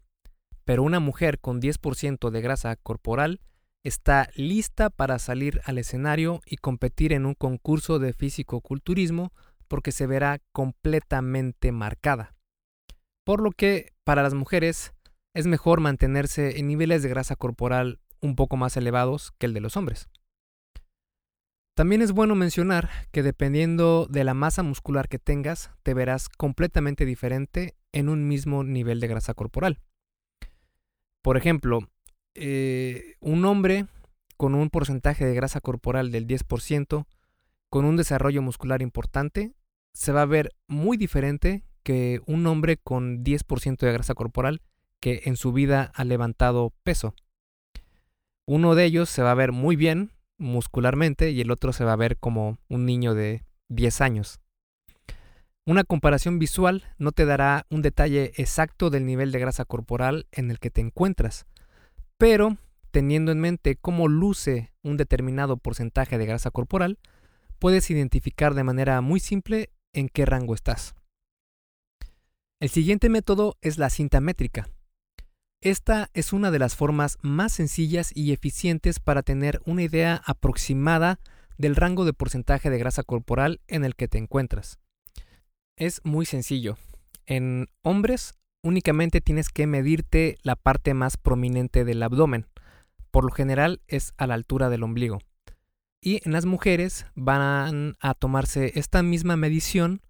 pero 0.64 0.82
una 0.82 1.00
mujer 1.00 1.40
con 1.40 1.62
10% 1.62 2.32
de 2.32 2.42
grasa 2.42 2.76
corporal 2.76 3.40
está 3.84 4.30
lista 4.34 4.90
para 4.90 5.20
salir 5.20 5.62
al 5.66 5.78
escenario 5.78 6.42
y 6.44 6.58
competir 6.58 7.14
en 7.14 7.28
un 7.28 7.36
concurso 7.36 8.00
de 8.00 8.14
físico-culturismo 8.14 9.32
porque 9.68 9.92
se 9.92 10.08
verá 10.08 10.40
completamente 10.52 11.72
marcada. 11.72 12.34
Por 13.24 13.44
lo 13.44 13.52
que 13.52 13.94
para 14.04 14.24
las 14.24 14.34
mujeres 14.34 14.96
es 15.36 15.46
mejor 15.46 15.82
mantenerse 15.82 16.58
en 16.58 16.68
niveles 16.68 17.04
de 17.04 17.10
grasa 17.10 17.36
corporal 17.36 18.00
un 18.22 18.36
poco 18.36 18.58
más 18.58 18.76
elevados 18.76 19.34
que 19.38 19.46
el 19.46 19.54
de 19.54 19.62
los 19.62 19.78
hombres. 19.78 20.10
También 21.76 22.02
es 22.02 22.14
bueno 22.14 22.36
mencionar 22.36 22.90
que 23.12 23.22
dependiendo 23.22 24.08
de 24.10 24.24
la 24.24 24.34
masa 24.34 24.64
muscular 24.64 25.10
que 25.10 25.20
tengas, 25.20 25.72
te 25.84 25.94
verás 25.94 26.30
completamente 26.30 27.06
diferente 27.06 27.76
en 27.92 28.08
un 28.08 28.30
mismo 28.30 28.64
nivel 28.64 29.02
de 29.02 29.08
grasa 29.08 29.34
corporal. 29.34 29.82
Por 31.22 31.36
ejemplo, 31.36 31.80
eh, 32.34 33.16
un 33.20 33.44
hombre 33.44 33.88
con 34.38 34.56
un 34.56 34.70
porcentaje 34.70 35.26
de 35.26 35.36
grasa 35.36 35.60
corporal 35.60 36.14
del 36.14 36.28
10%, 36.28 37.08
con 37.70 37.84
un 37.84 37.98
desarrollo 37.98 38.42
muscular 38.42 38.82
importante, 38.82 39.54
se 39.94 40.14
va 40.14 40.22
a 40.22 40.28
ver 40.28 40.56
muy 40.68 40.96
diferente 40.96 41.66
que 41.84 42.22
un 42.26 42.48
hombre 42.48 42.78
con 42.78 43.22
10% 43.22 43.86
de 43.86 43.92
grasa 43.92 44.14
corporal 44.14 44.62
que 45.02 45.24
en 45.26 45.36
su 45.36 45.52
vida 45.52 45.92
ha 45.94 46.06
levantado 46.06 46.74
peso. 46.84 47.16
Uno 48.46 48.76
de 48.76 48.86
ellos 48.86 49.10
se 49.10 49.24
va 49.24 49.32
a 49.32 49.36
ver 49.36 49.52
muy 49.52 49.76
bien 49.76 50.15
muscularmente 50.38 51.32
y 51.32 51.42
el 51.42 51.52
otro 51.52 51.74
se 51.74 51.86
va 51.86 51.94
a 51.94 51.98
ver 51.98 52.18
como 52.18 52.58
un 52.70 52.86
niño 52.86 53.14
de 53.14 53.44
10 53.70 54.02
años. 54.02 54.40
Una 55.68 55.84
comparación 55.84 56.38
visual 56.38 56.84
no 57.00 57.12
te 57.12 57.26
dará 57.26 57.66
un 57.70 57.82
detalle 57.82 58.32
exacto 58.36 58.90
del 58.90 59.06
nivel 59.06 59.32
de 59.32 59.40
grasa 59.40 59.66
corporal 59.66 60.28
en 60.32 60.52
el 60.52 60.60
que 60.60 60.70
te 60.70 60.82
encuentras, 60.82 61.48
pero 62.18 62.58
teniendo 62.92 63.32
en 63.32 63.40
mente 63.40 63.76
cómo 63.76 64.08
luce 64.08 64.72
un 64.84 64.96
determinado 64.96 65.58
porcentaje 65.58 66.18
de 66.18 66.26
grasa 66.26 66.52
corporal, 66.52 67.00
puedes 67.58 67.90
identificar 67.90 68.54
de 68.54 68.64
manera 68.64 69.02
muy 69.02 69.20
simple 69.20 69.72
en 69.92 70.08
qué 70.08 70.26
rango 70.26 70.54
estás. 70.54 70.96
El 72.62 72.70
siguiente 72.70 73.10
método 73.10 73.58
es 73.62 73.78
la 73.78 73.90
cinta 73.90 74.22
métrica. 74.22 74.70
Esta 75.66 76.12
es 76.14 76.32
una 76.32 76.52
de 76.52 76.60
las 76.60 76.76
formas 76.76 77.18
más 77.24 77.52
sencillas 77.52 78.12
y 78.14 78.34
eficientes 78.34 79.00
para 79.00 79.24
tener 79.24 79.64
una 79.66 79.82
idea 79.82 80.22
aproximada 80.24 81.20
del 81.58 81.76
rango 81.76 82.06
de 82.06 82.14
porcentaje 82.14 82.70
de 82.70 82.78
grasa 82.78 83.02
corporal 83.02 83.62
en 83.68 83.84
el 83.84 83.96
que 83.96 84.08
te 84.08 84.20
encuentras. 84.20 84.78
Es 85.76 86.02
muy 86.04 86.28
sencillo. 86.28 86.78
En 87.26 87.68
hombres 87.82 88.36
únicamente 88.62 89.22
tienes 89.22 89.50
que 89.50 89.66
medirte 89.66 90.38
la 90.44 90.56
parte 90.56 90.94
más 90.94 91.18
prominente 91.18 91.84
del 91.84 92.04
abdomen. 92.04 92.46
Por 93.10 93.24
lo 93.24 93.32
general 93.32 93.82
es 93.88 94.14
a 94.18 94.28
la 94.28 94.36
altura 94.36 94.70
del 94.70 94.84
ombligo. 94.84 95.18
Y 96.00 96.22
en 96.26 96.32
las 96.32 96.46
mujeres 96.46 97.08
van 97.16 97.98
a 98.00 98.14
tomarse 98.14 98.74
esta 98.76 99.02
misma 99.02 99.36
medición 99.36 100.04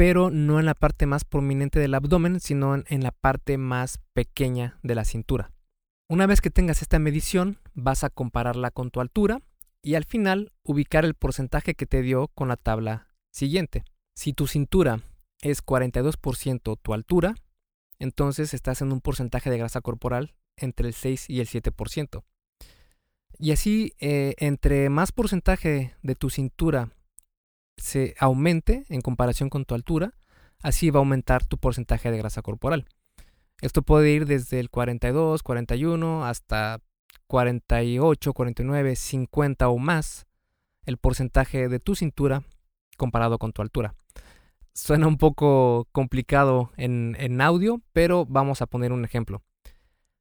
pero 0.00 0.30
no 0.30 0.58
en 0.58 0.64
la 0.64 0.72
parte 0.72 1.04
más 1.04 1.26
prominente 1.26 1.78
del 1.78 1.92
abdomen, 1.92 2.40
sino 2.40 2.74
en, 2.74 3.02
la 3.02 3.10
parte 3.10 3.58
más 3.58 4.00
pequeña 4.14 4.78
de 4.82 4.94
la 4.94 5.04
cintura. 5.04 5.52
Una 6.08 6.24
vez 6.24 6.40
que 6.40 6.48
tengas 6.48 6.80
esta 6.80 6.98
medición, 6.98 7.58
vas 7.74 8.02
a 8.02 8.08
compararla 8.08 8.70
con 8.70 8.90
tu 8.90 9.02
altura 9.02 9.42
y 9.82 9.96
al 9.96 10.06
final 10.06 10.54
ubicar 10.62 11.04
el 11.04 11.12
porcentaje 11.12 11.74
que 11.74 11.84
te 11.84 12.00
dio 12.00 12.28
con 12.28 12.48
la 12.48 12.56
tabla 12.56 13.08
siguiente. 13.30 13.84
Si 14.16 14.32
tu 14.32 14.46
cintura 14.46 15.02
es 15.42 15.62
42% 15.62 16.78
tu 16.80 16.94
altura, 16.94 17.34
entonces 17.98 18.54
estás 18.54 18.80
en 18.80 18.92
un 18.92 19.02
porcentaje 19.02 19.50
de 19.50 19.58
grasa 19.58 19.82
corporal 19.82 20.32
entre 20.56 20.88
el 20.88 20.94
6 20.94 21.28
y 21.28 21.40
el 21.40 21.46
7%. 21.46 22.24
Y 23.38 23.52
así, 23.52 23.92
eh, 23.98 24.34
entre 24.38 24.88
más 24.88 25.12
porcentaje 25.12 25.94
de 26.00 26.14
tu 26.14 26.30
cintura 26.30 26.88
se 27.80 28.14
aumente 28.18 28.84
en 28.88 29.00
comparación 29.00 29.48
con 29.48 29.64
tu 29.64 29.74
altura, 29.74 30.14
así 30.62 30.90
va 30.90 30.98
a 30.98 31.02
aumentar 31.02 31.44
tu 31.44 31.58
porcentaje 31.58 32.10
de 32.10 32.18
grasa 32.18 32.42
corporal. 32.42 32.86
Esto 33.60 33.82
puede 33.82 34.10
ir 34.10 34.26
desde 34.26 34.60
el 34.60 34.70
42, 34.70 35.42
41 35.42 36.24
hasta 36.24 36.80
48, 37.26 38.32
49, 38.32 38.96
50 38.96 39.68
o 39.68 39.78
más 39.78 40.26
el 40.84 40.96
porcentaje 40.96 41.68
de 41.68 41.78
tu 41.78 41.94
cintura 41.94 42.42
comparado 42.96 43.38
con 43.38 43.52
tu 43.52 43.62
altura. 43.62 43.94
Suena 44.72 45.06
un 45.06 45.18
poco 45.18 45.88
complicado 45.92 46.70
en, 46.76 47.16
en 47.18 47.40
audio, 47.40 47.80
pero 47.92 48.24
vamos 48.26 48.62
a 48.62 48.66
poner 48.66 48.92
un 48.92 49.04
ejemplo. 49.04 49.42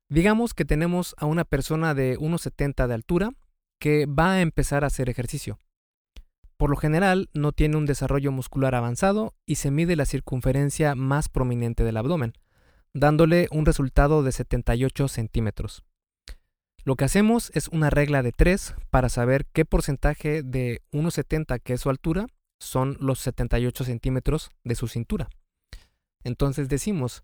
Digamos 0.10 0.54
que 0.54 0.66
tenemos 0.66 1.14
a 1.18 1.26
una 1.26 1.46
persona 1.46 1.94
de 1.94 2.18
1,70 2.18 2.88
de 2.88 2.94
altura 2.94 3.32
que 3.80 4.06
va 4.06 4.34
a 4.34 4.42
empezar 4.42 4.84
a 4.84 4.88
hacer 4.88 5.10
ejercicio. 5.10 5.60
Por 6.60 6.70
lo 6.70 6.76
general 6.76 7.30
no 7.34 7.54
tiene 7.54 7.78
un 7.78 7.86
desarrollo 7.86 8.34
muscular 8.34 8.76
avanzado 8.76 9.34
y 9.46 9.56
se 9.56 9.72
mide 9.72 9.96
la 9.96 10.06
circunferencia 10.06 10.94
más 10.94 11.30
prominente 11.30 11.86
del 11.86 11.96
abdomen, 11.96 12.34
dándole 12.94 13.48
un 13.52 13.66
resultado 13.66 14.24
de 14.24 14.34
78 14.34 15.08
centímetros. 15.08 15.86
Lo 16.84 16.98
que 16.98 17.06
hacemos 17.06 17.50
es 17.56 17.70
una 17.70 17.90
regla 17.90 18.24
de 18.24 18.34
3 18.34 18.76
para 18.90 19.08
saber 19.08 19.46
qué 19.46 19.64
porcentaje 19.64 20.44
de 20.44 20.82
1,70 20.92 21.62
que 21.62 21.74
es 21.76 21.82
su 21.82 21.90
altura 21.90 22.28
son 22.60 22.98
los 23.00 23.20
78 23.20 23.86
centímetros 23.86 24.52
de 24.66 24.76
su 24.76 24.90
cintura. 24.90 25.30
Entonces 26.26 26.68
decimos 26.68 27.24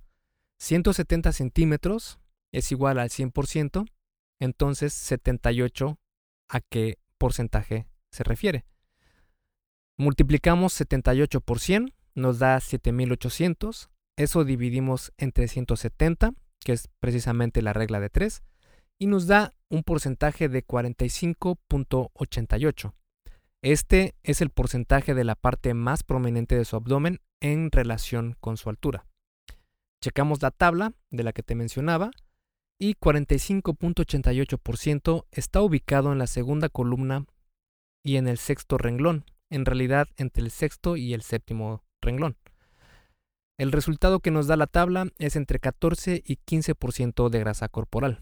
170 0.60 1.34
centímetros 1.34 2.19
es 2.54 2.71
igual 2.71 3.00
al 3.00 3.10
100%, 3.10 3.86
entonces 4.39 4.93
78 4.93 6.00
a 6.48 6.62
qué 6.62 7.00
porcentaje 7.17 7.86
se 8.13 8.24
refiere. 8.24 8.63
Multiplicamos 9.97 10.73
78 10.73 11.41
por 11.41 11.60
100, 11.60 11.93
nos 12.15 12.39
da 12.39 12.60
7800, 12.60 13.91
eso 14.17 14.43
dividimos 14.43 15.13
entre 15.17 15.47
170, 15.47 16.34
que 16.60 16.71
es 16.73 16.89
precisamente 16.99 17.62
la 17.62 17.73
regla 17.73 17.99
de 17.99 18.10
3, 18.10 18.41
y 18.99 19.05
nos 19.08 19.27
da 19.27 19.53
un 19.69 19.84
porcentaje 19.84 20.49
de 20.49 20.65
45.88. 20.65 22.93
Este 23.62 24.15
es 24.23 24.41
el 24.41 24.49
porcentaje 24.49 25.13
de 25.13 25.23
la 25.23 25.36
parte 25.36 25.73
más 25.73 26.03
prominente 26.03 26.58
de 26.58 26.65
su 26.65 26.75
abdomen 26.75 27.21
en 27.41 27.71
relación 27.71 28.36
con 28.39 28.58
su 28.58 28.69
altura. 28.69 29.05
Checamos 30.01 30.41
la 30.41 30.51
tabla 30.51 30.91
de 31.10 31.23
la 31.23 31.31
que 31.34 31.41
te 31.41 31.55
mencionaba 31.55 32.12
y 32.79 32.93
45.88% 32.95 35.25
está 35.31 35.62
ubicado 35.62 36.12
en 36.12 36.19
la 36.19 36.27
segunda 36.27 36.67
columna 36.69 37.25
y 38.03 38.17
en 38.17 38.27
el 38.27 38.38
sexto 38.38 38.77
renglón, 38.77 39.25
en 39.49 39.65
realidad 39.65 40.08
entre 40.17 40.43
el 40.43 40.51
sexto 40.51 40.97
y 40.97 41.13
el 41.13 41.21
séptimo 41.21 41.84
renglón. 42.01 42.38
El 43.58 43.71
resultado 43.71 44.19
que 44.19 44.31
nos 44.31 44.47
da 44.47 44.58
la 44.58 44.67
tabla 44.67 45.08
es 45.17 45.36
entre 45.36 45.60
14 45.60 46.21
y 46.25 46.38
15% 46.45 47.29
de 47.29 47.39
grasa 47.39 47.69
corporal. 47.69 48.21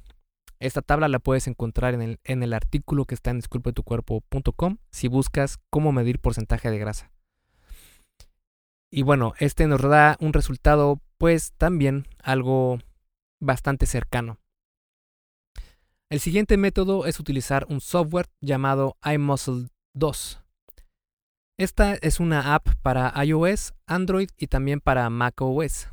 Esta 0.59 0.81
tabla 0.81 1.07
la 1.07 1.19
puedes 1.19 1.47
encontrar 1.47 1.93
en 1.95 2.43
el, 2.43 2.53
artículo 2.53 3.05
que 3.05 3.15
está 3.15 3.31
en 3.31 3.39
disculpetucuerpo.com 3.39 4.77
si 4.91 5.07
buscas 5.07 5.57
cómo 5.69 5.91
medir 5.91 6.19
porcentaje 6.19 6.69
de 6.69 6.77
grasa. 6.77 7.11
Y 8.91 9.01
bueno, 9.01 9.33
este 9.39 9.67
nos 9.67 9.81
da 9.81 10.17
un 10.19 10.33
resultado 10.33 11.01
pues 11.17 11.51
también 11.57 12.07
algo 12.21 12.79
bastante 13.41 13.87
cercano. 13.87 14.39
El 16.11 16.19
siguiente 16.19 16.57
método 16.57 17.07
es 17.07 17.19
utilizar 17.19 17.65
un 17.69 17.81
software 17.81 18.27
llamado 18.39 18.97
iMuscle 19.03 19.69
2. 19.95 20.42
Esta 21.59 21.93
es 21.93 22.19
una 22.19 22.55
app 22.55 22.67
para 22.81 23.13
iOS, 23.23 23.73
Android 23.85 24.29
y 24.37 24.47
también 24.47 24.79
para 24.79 25.07
macOS. 25.11 25.87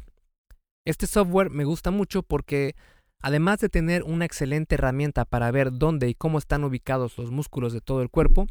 Este 0.87 1.07
software 1.07 1.51
me 1.51 1.65
gusta 1.65 1.91
mucho 1.91 2.23
porque 2.23 2.75
además 3.21 3.61
de 3.61 3.69
tener 3.69 4.03
una 4.05 4.25
excelente 4.25 4.77
herramienta 4.77 5.27
para 5.27 5.51
ver 5.51 5.71
dónde 5.73 6.09
y 6.09 6.15
cómo 6.15 6.39
están 6.39 6.65
ubicados 6.65 7.19
los 7.19 7.31
músculos 7.31 7.75
de 7.75 7.83
todo 7.83 8.01
el 8.01 8.09
cuerpo, 8.09 8.47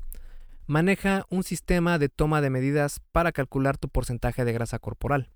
maneja 0.68 1.26
un 1.32 1.44
sistema 1.44 1.98
de 1.98 2.10
toma 2.10 2.42
de 2.42 2.52
medidas 2.52 3.02
para 3.12 3.32
calcular 3.32 3.78
tu 3.78 3.90
porcentaje 3.90 4.46
de 4.46 4.54
grasa 4.54 4.78
corporal. 4.78 5.32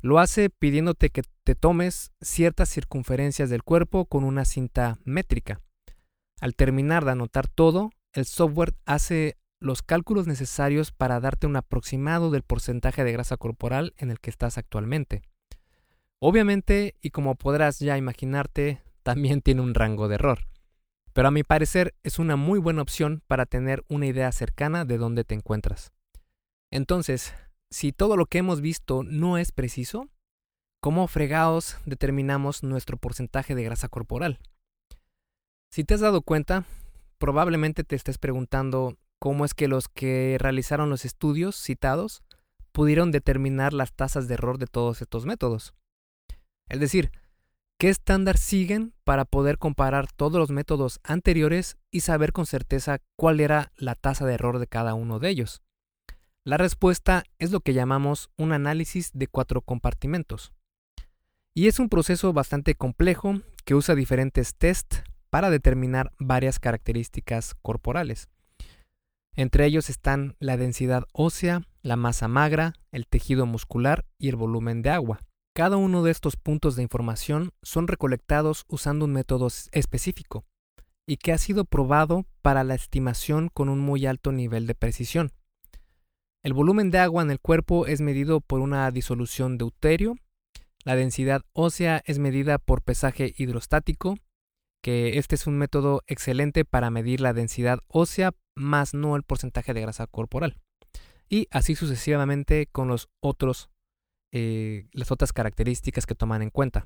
Lo 0.00 0.20
hace 0.20 0.48
pidiéndote 0.48 1.10
que 1.10 1.22
te 1.42 1.56
tomes 1.56 2.12
ciertas 2.20 2.68
circunferencias 2.68 3.50
del 3.50 3.64
cuerpo 3.64 4.04
con 4.04 4.22
una 4.22 4.44
cinta 4.44 5.00
métrica. 5.02 5.60
Al 6.40 6.54
terminar 6.54 7.04
de 7.04 7.10
anotar 7.10 7.48
todo, 7.48 7.90
el 8.12 8.26
software 8.26 8.76
hace 8.86 9.36
los 9.60 9.82
cálculos 9.82 10.26
necesarios 10.26 10.92
para 10.92 11.20
darte 11.20 11.46
un 11.46 11.56
aproximado 11.56 12.30
del 12.30 12.42
porcentaje 12.42 13.04
de 13.04 13.12
grasa 13.12 13.36
corporal 13.36 13.94
en 13.98 14.10
el 14.10 14.20
que 14.20 14.30
estás 14.30 14.58
actualmente. 14.58 15.22
Obviamente, 16.20 16.96
y 17.00 17.10
como 17.10 17.34
podrás 17.36 17.78
ya 17.78 17.96
imaginarte, 17.96 18.82
también 19.02 19.40
tiene 19.40 19.62
un 19.62 19.74
rango 19.74 20.08
de 20.08 20.16
error. 20.16 20.48
Pero 21.12 21.28
a 21.28 21.32
mi 21.32 21.42
parecer 21.42 21.94
es 22.02 22.18
una 22.18 22.36
muy 22.36 22.58
buena 22.60 22.82
opción 22.82 23.22
para 23.26 23.46
tener 23.46 23.84
una 23.88 24.06
idea 24.06 24.30
cercana 24.30 24.84
de 24.84 24.98
dónde 24.98 25.24
te 25.24 25.34
encuentras. 25.34 25.92
Entonces, 26.70 27.34
si 27.70 27.92
todo 27.92 28.16
lo 28.16 28.26
que 28.26 28.38
hemos 28.38 28.60
visto 28.60 29.02
no 29.02 29.38
es 29.38 29.52
preciso, 29.52 30.08
¿cómo 30.80 31.08
fregados 31.08 31.78
determinamos 31.86 32.62
nuestro 32.62 32.98
porcentaje 32.98 33.54
de 33.54 33.64
grasa 33.64 33.88
corporal? 33.88 34.38
Si 35.70 35.84
te 35.84 35.94
has 35.94 36.00
dado 36.00 36.22
cuenta, 36.22 36.64
probablemente 37.18 37.84
te 37.84 37.96
estés 37.96 38.18
preguntando 38.18 38.96
cómo 39.18 39.44
es 39.44 39.54
que 39.54 39.68
los 39.68 39.88
que 39.88 40.36
realizaron 40.38 40.90
los 40.90 41.04
estudios 41.04 41.56
citados 41.56 42.22
pudieron 42.72 43.10
determinar 43.10 43.72
las 43.72 43.92
tasas 43.92 44.28
de 44.28 44.34
error 44.34 44.58
de 44.58 44.66
todos 44.66 45.02
estos 45.02 45.26
métodos. 45.26 45.74
Es 46.68 46.80
decir, 46.80 47.10
¿qué 47.78 47.88
estándar 47.88 48.38
siguen 48.38 48.94
para 49.04 49.24
poder 49.24 49.58
comparar 49.58 50.10
todos 50.12 50.38
los 50.38 50.50
métodos 50.50 51.00
anteriores 51.02 51.76
y 51.90 52.00
saber 52.00 52.32
con 52.32 52.46
certeza 52.46 52.98
cuál 53.16 53.40
era 53.40 53.72
la 53.76 53.94
tasa 53.94 54.26
de 54.26 54.34
error 54.34 54.58
de 54.58 54.66
cada 54.66 54.94
uno 54.94 55.18
de 55.18 55.30
ellos? 55.30 55.62
La 56.44 56.56
respuesta 56.56 57.24
es 57.38 57.50
lo 57.50 57.60
que 57.60 57.74
llamamos 57.74 58.30
un 58.36 58.52
análisis 58.52 59.10
de 59.12 59.26
cuatro 59.26 59.60
compartimentos. 59.60 60.52
Y 61.54 61.66
es 61.66 61.78
un 61.78 61.88
proceso 61.88 62.32
bastante 62.32 62.74
complejo 62.74 63.40
que 63.64 63.74
usa 63.74 63.94
diferentes 63.94 64.54
tests 64.54 65.02
para 65.30 65.50
determinar 65.50 66.12
varias 66.18 66.58
características 66.58 67.54
corporales. 67.60 68.28
Entre 69.38 69.66
ellos 69.66 69.88
están 69.88 70.34
la 70.40 70.56
densidad 70.56 71.04
ósea, 71.12 71.62
la 71.82 71.94
masa 71.94 72.26
magra, 72.26 72.74
el 72.90 73.06
tejido 73.06 73.46
muscular 73.46 74.04
y 74.18 74.30
el 74.30 74.34
volumen 74.34 74.82
de 74.82 74.90
agua. 74.90 75.20
Cada 75.54 75.76
uno 75.76 76.02
de 76.02 76.10
estos 76.10 76.36
puntos 76.36 76.74
de 76.74 76.82
información 76.82 77.52
son 77.62 77.86
recolectados 77.86 78.64
usando 78.66 79.04
un 79.04 79.12
método 79.12 79.46
específico 79.70 80.44
y 81.06 81.18
que 81.18 81.30
ha 81.32 81.38
sido 81.38 81.64
probado 81.64 82.26
para 82.42 82.64
la 82.64 82.74
estimación 82.74 83.48
con 83.48 83.68
un 83.68 83.78
muy 83.78 84.06
alto 84.06 84.32
nivel 84.32 84.66
de 84.66 84.74
precisión. 84.74 85.30
El 86.42 86.52
volumen 86.52 86.90
de 86.90 86.98
agua 86.98 87.22
en 87.22 87.30
el 87.30 87.38
cuerpo 87.38 87.86
es 87.86 88.00
medido 88.00 88.40
por 88.40 88.58
una 88.58 88.90
disolución 88.90 89.56
deuterio. 89.56 90.16
La 90.84 90.96
densidad 90.96 91.42
ósea 91.52 92.02
es 92.06 92.18
medida 92.18 92.58
por 92.58 92.82
pesaje 92.82 93.34
hidrostático, 93.38 94.16
que 94.82 95.16
este 95.16 95.36
es 95.36 95.46
un 95.46 95.58
método 95.58 96.02
excelente 96.08 96.64
para 96.64 96.90
medir 96.90 97.20
la 97.20 97.32
densidad 97.32 97.78
ósea 97.86 98.32
más 98.58 98.94
no 98.94 99.16
el 99.16 99.22
porcentaje 99.22 99.74
de 99.74 99.80
grasa 99.80 100.06
corporal. 100.06 100.58
Y 101.28 101.48
así 101.50 101.74
sucesivamente 101.74 102.66
con 102.66 102.88
los 102.88 103.08
otros, 103.20 103.70
eh, 104.32 104.88
las 104.92 105.10
otras 105.10 105.32
características 105.32 106.06
que 106.06 106.14
toman 106.14 106.42
en 106.42 106.50
cuenta. 106.50 106.84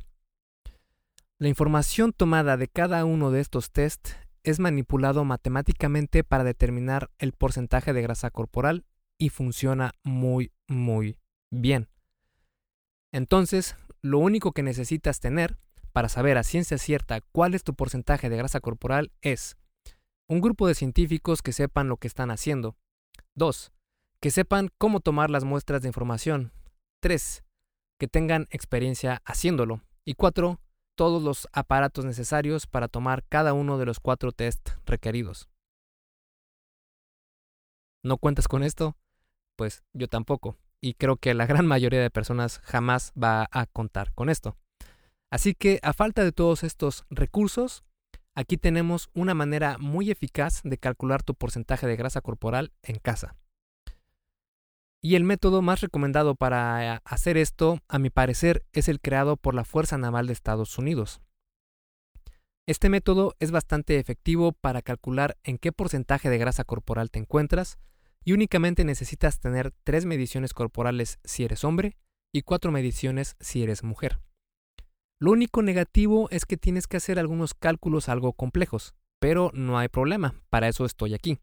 La 1.39 1.49
información 1.49 2.13
tomada 2.13 2.57
de 2.57 2.69
cada 2.69 3.05
uno 3.05 3.31
de 3.31 3.41
estos 3.41 3.73
tests 3.73 4.17
es 4.45 4.59
manipulado 4.59 5.25
matemáticamente 5.25 6.25
para 6.25 6.45
determinar 6.45 7.11
el 7.19 7.33
porcentaje 7.33 7.93
de 7.93 8.03
grasa 8.03 8.31
corporal 8.31 8.85
y 9.19 9.29
funciona 9.29 9.93
muy, 10.03 10.53
muy 10.67 11.19
bien. 11.51 11.89
Entonces, 13.13 13.77
lo 14.01 14.19
único 14.19 14.53
que 14.53 14.63
necesitas 14.63 15.21
tener 15.21 15.59
para 15.93 16.09
saber 16.09 16.39
a 16.39 16.43
ciencia 16.43 16.79
cierta 16.79 17.21
cuál 17.21 17.55
es 17.55 17.63
tu 17.63 17.75
porcentaje 17.75 18.31
de 18.31 18.37
grasa 18.37 18.61
corporal 18.61 19.13
es 19.21 19.57
un 20.33 20.41
grupo 20.41 20.67
de 20.67 20.75
científicos 20.75 21.43
que 21.43 21.53
sepan 21.53 21.89
lo 21.89 21.97
que 21.97 22.09
están 22.09 22.31
haciendo. 22.31 22.77
2. 23.35 23.73
Que 24.21 24.31
sepan 24.31 24.71
cómo 24.79 25.01
tomar 25.01 25.31
las 25.31 25.45
muestras 25.45 25.83
de 25.83 25.89
información. 25.89 26.53
3. 27.01 27.45
Que 27.99 28.09
tengan 28.09 28.47
experiencia 28.51 29.23
haciéndolo. 29.25 29.83
Y 30.05 30.15
4. 30.15 30.61
Todos 30.97 31.23
los 31.23 31.49
aparatos 31.53 32.05
necesarios 32.05 32.67
para 32.67 32.89
tomar 32.89 33.25
cada 33.29 33.53
uno 33.53 33.79
de 33.79 33.87
los 33.87 34.01
cuatro 34.01 34.33
test 34.33 34.71
requeridos. 34.85 35.49
¿No 38.03 38.19
cuentas 38.19 38.49
con 38.49 38.63
esto? 38.63 38.97
pues 39.57 39.85
yo 39.93 40.09
tampoco. 40.09 40.57
Y 40.81 40.95
creo 40.95 41.17
que 41.17 41.35
la 41.35 41.47
gran 41.47 41.67
mayoría 41.67 42.01
de 42.01 42.11
personas 42.11 42.59
jamás 42.65 43.13
va 43.21 43.49
a 43.53 43.67
contar 43.67 44.13
con 44.13 44.29
esto. 44.29 44.57
Así 45.31 45.55
que 45.55 45.79
a 45.83 45.93
falta 45.93 46.25
de 46.25 46.33
todos 46.33 46.65
estos 46.65 47.05
recursos, 47.11 47.85
aquí 48.35 48.57
tenemos 48.57 49.11
una 49.15 49.35
manera 49.35 49.79
muy 49.79 50.11
eficaz 50.11 50.61
de 50.65 50.79
calcular 50.79 51.23
tu 51.23 51.35
porcentaje 51.35 51.87
de 51.87 51.97
grasa 51.97 52.21
corporal 52.21 52.73
en 52.83 52.99
casa. 52.99 53.37
Y 55.01 55.17
el 55.17 55.25
método 55.25 55.63
más 55.63 55.81
recomendado 55.81 56.37
para 56.37 56.99
hacer 57.05 57.37
esto, 57.37 57.81
a 57.89 57.99
mi 57.99 58.11
parecer, 58.11 58.65
es 58.73 58.89
el 58.89 59.01
creado 59.01 59.37
por 59.37 59.55
la 59.55 59.65
Fuerza 59.65 59.99
Naval 59.99 60.29
de 60.29 60.33
Estados 60.33 60.79
Unidos. 60.79 61.21
Este 62.67 62.89
método 62.89 63.35
es 63.41 63.51
bastante 63.51 63.99
efectivo 63.99 64.53
para 64.53 64.83
calcular 64.83 65.37
en 65.43 65.59
qué 65.59 65.73
porcentaje 65.73 66.31
de 66.31 66.39
grasa 66.39 66.63
corporal 66.63 67.11
te 67.11 67.19
encuentras 67.19 67.79
y 68.25 68.33
únicamente 68.33 68.85
necesitas 68.85 69.41
tener 69.41 69.73
tres 69.83 70.07
mediciones 70.07 70.55
corporales 70.55 71.19
si 71.25 71.45
eres 71.45 71.65
hombre 71.65 71.97
y 72.33 72.43
cuatro 72.43 72.71
mediciones 72.71 73.35
si 73.41 73.65
eres 73.65 73.83
mujer. 73.83 74.21
Lo 75.23 75.31
único 75.31 75.63
negativo 75.63 76.29
es 76.33 76.47
que 76.47 76.57
tienes 76.57 76.89
que 76.89 76.97
hacer 76.97 77.21
algunos 77.21 77.55
cálculos 77.55 78.09
algo 78.09 78.33
complejos, 78.33 78.97
pero 79.21 79.53
no 79.55 79.79
hay 79.79 79.87
problema, 79.87 80.35
para 80.51 80.67
eso 80.67 80.85
estoy 80.85 81.15
aquí. 81.15 81.39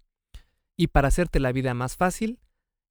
Y 0.75 0.87
para 0.87 1.07
hacerte 1.07 1.39
la 1.39 1.53
vida 1.53 1.73
más 1.73 1.95
fácil, 1.95 2.41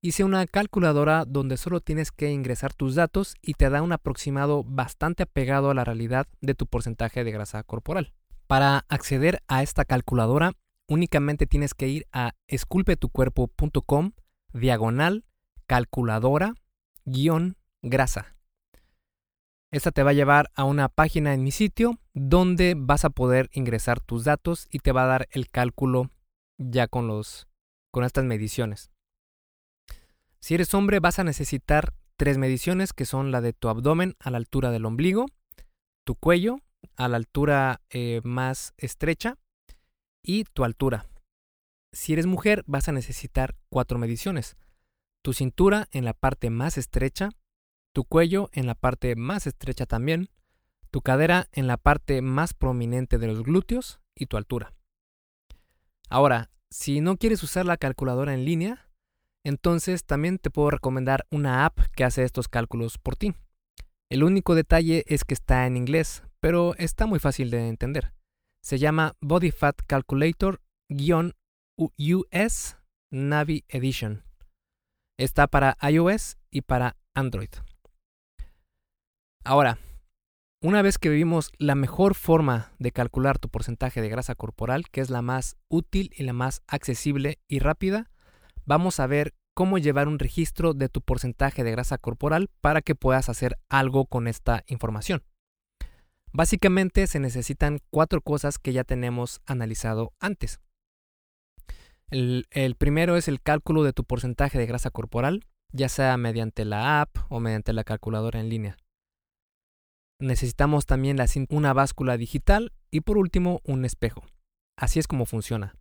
hice 0.01 0.24
una 0.24 0.46
calculadora 0.46 1.27
donde 1.27 1.59
solo 1.59 1.83
tienes 1.83 2.11
que 2.11 2.31
ingresar 2.31 2.72
tus 2.72 2.94
datos 2.94 3.35
y 3.42 3.53
te 3.53 3.68
da 3.68 3.83
un 3.83 3.92
aproximado 3.92 4.64
bastante 4.64 5.24
apegado 5.24 5.68
a 5.68 5.74
la 5.74 5.85
realidad 5.85 6.27
de 6.40 6.55
tu 6.55 6.64
porcentaje 6.64 7.22
de 7.22 7.33
grasa 7.33 7.62
corporal. 7.64 8.14
Para 8.46 8.87
acceder 8.88 9.42
a 9.46 9.62
esta 9.62 9.85
calculadora, 9.85 10.53
únicamente 10.87 11.44
tienes 11.46 11.74
que 11.74 11.88
ir 11.88 12.07
a 12.12 12.33
esculpetucuerpo.com 12.46 14.12
diagonal 14.55 15.27
calculadora 15.66 16.55
guion 17.05 17.59
grasa. 17.83 18.38
Esta 19.71 19.91
te 19.91 20.03
va 20.03 20.11
a 20.11 20.15
llevar 20.15 20.51
a 20.55 20.65
una 20.65 20.89
página 20.89 21.35
en 21.35 21.43
mi 21.43 21.51
sitio 21.51 21.99
donde 22.15 22.75
vas 22.77 23.05
a 23.05 23.11
poder 23.11 23.51
ingresar 23.53 24.01
tus 24.01 24.25
datos 24.25 24.67
y 24.71 24.79
te 24.79 24.93
va 24.93 25.05
a 25.05 25.09
dar 25.09 25.29
el 25.31 25.51
cálculo 25.51 26.11
ya 26.57 26.89
con 26.89 27.07
los 27.07 27.49
con 27.91 28.05
estas 28.05 28.25
mediciones. 28.25 28.91
Si 30.41 30.55
eres 30.55 30.73
hombre 30.73 31.01
vas 31.01 31.19
a 31.19 31.25
necesitar 31.25 31.93
tres 32.17 32.39
mediciones 32.39 32.93
que 32.93 33.05
son 33.05 33.31
la 33.31 33.41
de 33.41 33.53
tu 33.53 33.69
abdomen 33.69 34.15
a 34.19 34.31
la 34.31 34.39
altura 34.39 34.71
del 34.71 34.87
ombligo, 34.87 35.27
tu 36.05 36.15
cuello 36.15 36.61
a 36.97 37.09
la 37.09 37.17
altura 37.17 37.83
eh, 37.91 38.21
más 38.25 38.73
estrecha 38.79 39.37
y 40.23 40.45
tu 40.45 40.65
altura. 40.65 41.07
Si 41.93 42.13
eres 42.13 42.27
mujer 42.27 42.65
vas 42.67 42.89
a 42.89 42.93
necesitar 42.93 43.55
cuatro 43.69 43.99
mediciones. 43.99 44.57
Tu 45.23 45.33
cintura 45.33 45.89
en 45.91 46.05
la 46.05 46.15
parte 46.15 46.49
más 46.51 46.79
estrecha, 46.79 47.31
tu 47.99 48.05
cuello 48.05 48.49
en 48.53 48.67
la 48.67 48.77
parte 48.77 49.17
más 49.17 49.49
estrecha 49.49 49.85
también, 49.85 50.31
tu 50.93 51.01
cadera 51.01 51.49
en 51.51 51.67
la 51.67 51.77
parte 51.77 52.23
más 52.23 52.55
prominente 52.55 53.19
de 53.19 53.27
los 53.27 53.43
glúteos 53.43 53.99
y 54.15 54.27
tu 54.27 54.37
altura. 54.37 54.73
Ahora, 56.09 56.49
si 56.71 57.01
no 57.01 57.17
quieres 57.17 57.43
usar 57.43 57.67
la 57.67 57.77
calculadora 57.77 58.35
en 58.35 58.45
línea, 58.45 58.89
entonces 59.45 60.05
también 60.05 60.39
te 60.39 60.49
puedo 60.49 60.71
recomendar 60.71 61.27
una 61.33 61.65
app 61.65 61.77
que 61.97 62.05
hace 62.05 62.23
estos 62.23 62.47
cálculos 62.47 62.99
por 62.99 63.17
ti. 63.17 63.35
El 64.09 64.23
único 64.23 64.55
detalle 64.55 65.03
es 65.09 65.25
que 65.25 65.35
está 65.35 65.67
en 65.67 65.77
inglés, 65.77 66.23
pero 66.39 66.77
está 66.77 67.07
muy 67.07 67.19
fácil 67.19 67.51
de 67.51 67.67
entender. 67.67 68.13
Se 68.63 68.79
llama 68.79 69.17
Body 69.21 69.51
Fat 69.51 69.75
Calculator-US 69.89 72.77
Navi 73.11 73.65
Edition. 73.69 74.23
Está 75.19 75.49
para 75.49 75.77
iOS 75.83 76.37
y 76.53 76.61
para 76.61 76.97
Android. 77.17 77.51
Ahora, 79.44 79.79
una 80.61 80.83
vez 80.83 80.98
que 80.98 81.09
vivimos 81.09 81.53
la 81.59 81.77
mejor 81.77 82.14
forma 82.14 82.72
de 82.81 82.90
calcular 82.90 83.38
tu 83.38 83.48
porcentaje 83.48 84.03
de 84.03 84.09
grasa 84.09 84.35
corporal, 84.35 84.88
que 84.90 85.01
es 85.01 85.09
la 85.09 85.22
más 85.22 85.57
útil 85.68 86.11
y 86.16 86.24
la 86.24 86.33
más 86.33 86.62
accesible 86.66 87.38
y 87.46 87.61
rápida, 87.61 88.11
vamos 88.64 88.98
a 88.98 89.07
ver 89.07 89.35
cómo 89.55 89.79
llevar 89.79 90.09
un 90.09 90.18
registro 90.18 90.74
de 90.74 90.88
tu 90.88 91.01
porcentaje 91.01 91.64
de 91.64 91.70
grasa 91.70 91.98
corporal 91.98 92.51
para 92.61 92.83
que 92.83 92.94
puedas 92.94 93.29
hacer 93.29 93.57
algo 93.68 94.07
con 94.07 94.27
esta 94.27 94.64
información. 94.66 95.22
Básicamente 96.33 97.07
se 97.07 97.20
necesitan 97.20 97.79
cuatro 97.90 98.20
cosas 98.20 98.59
que 98.59 98.72
ya 98.72 98.85
tenemos 98.85 99.40
analizado 99.46 100.12
antes. 100.20 100.61
El, 102.11 102.46
el, 102.51 102.74
primero 102.74 103.16
es 103.16 103.29
el 103.29 103.40
cálculo 103.40 103.83
de 103.83 103.92
tu 103.92 104.05
porcentaje 104.05 104.59
de 104.59 104.66
grasa 104.66 104.90
corporal, 104.90 105.44
ya 105.72 105.88
sea 105.88 106.16
mediante 106.16 106.64
la 106.64 107.01
app 107.01 107.16
o 107.29 107.40
mediante 107.40 107.72
la 107.72 107.85
calculadora 107.85 108.40
en 108.40 108.48
línea. 108.48 108.77
Necesitamos 110.21 110.87
también 110.87 111.19
una 111.49 111.73
báscula 111.73 112.17
digital 112.17 112.73
y 112.91 113.03
por 113.03 113.19
último 113.19 113.61
un 113.65 113.85
espejo. 113.85 114.25
Así 114.77 114.99
es 114.99 115.07
como 115.07 115.27
funciona. 115.27 115.77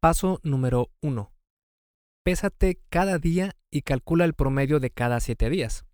Paso 0.00 0.40
número 0.42 0.90
1. 1.02 1.30
Pésate 2.24 2.80
cada 2.90 3.18
día 3.18 3.56
y 3.70 3.82
calcula 3.82 4.24
el 4.24 4.34
promedio 4.34 4.80
de 4.80 4.90
cada 4.90 5.20
7 5.20 5.48
días. 5.50 5.84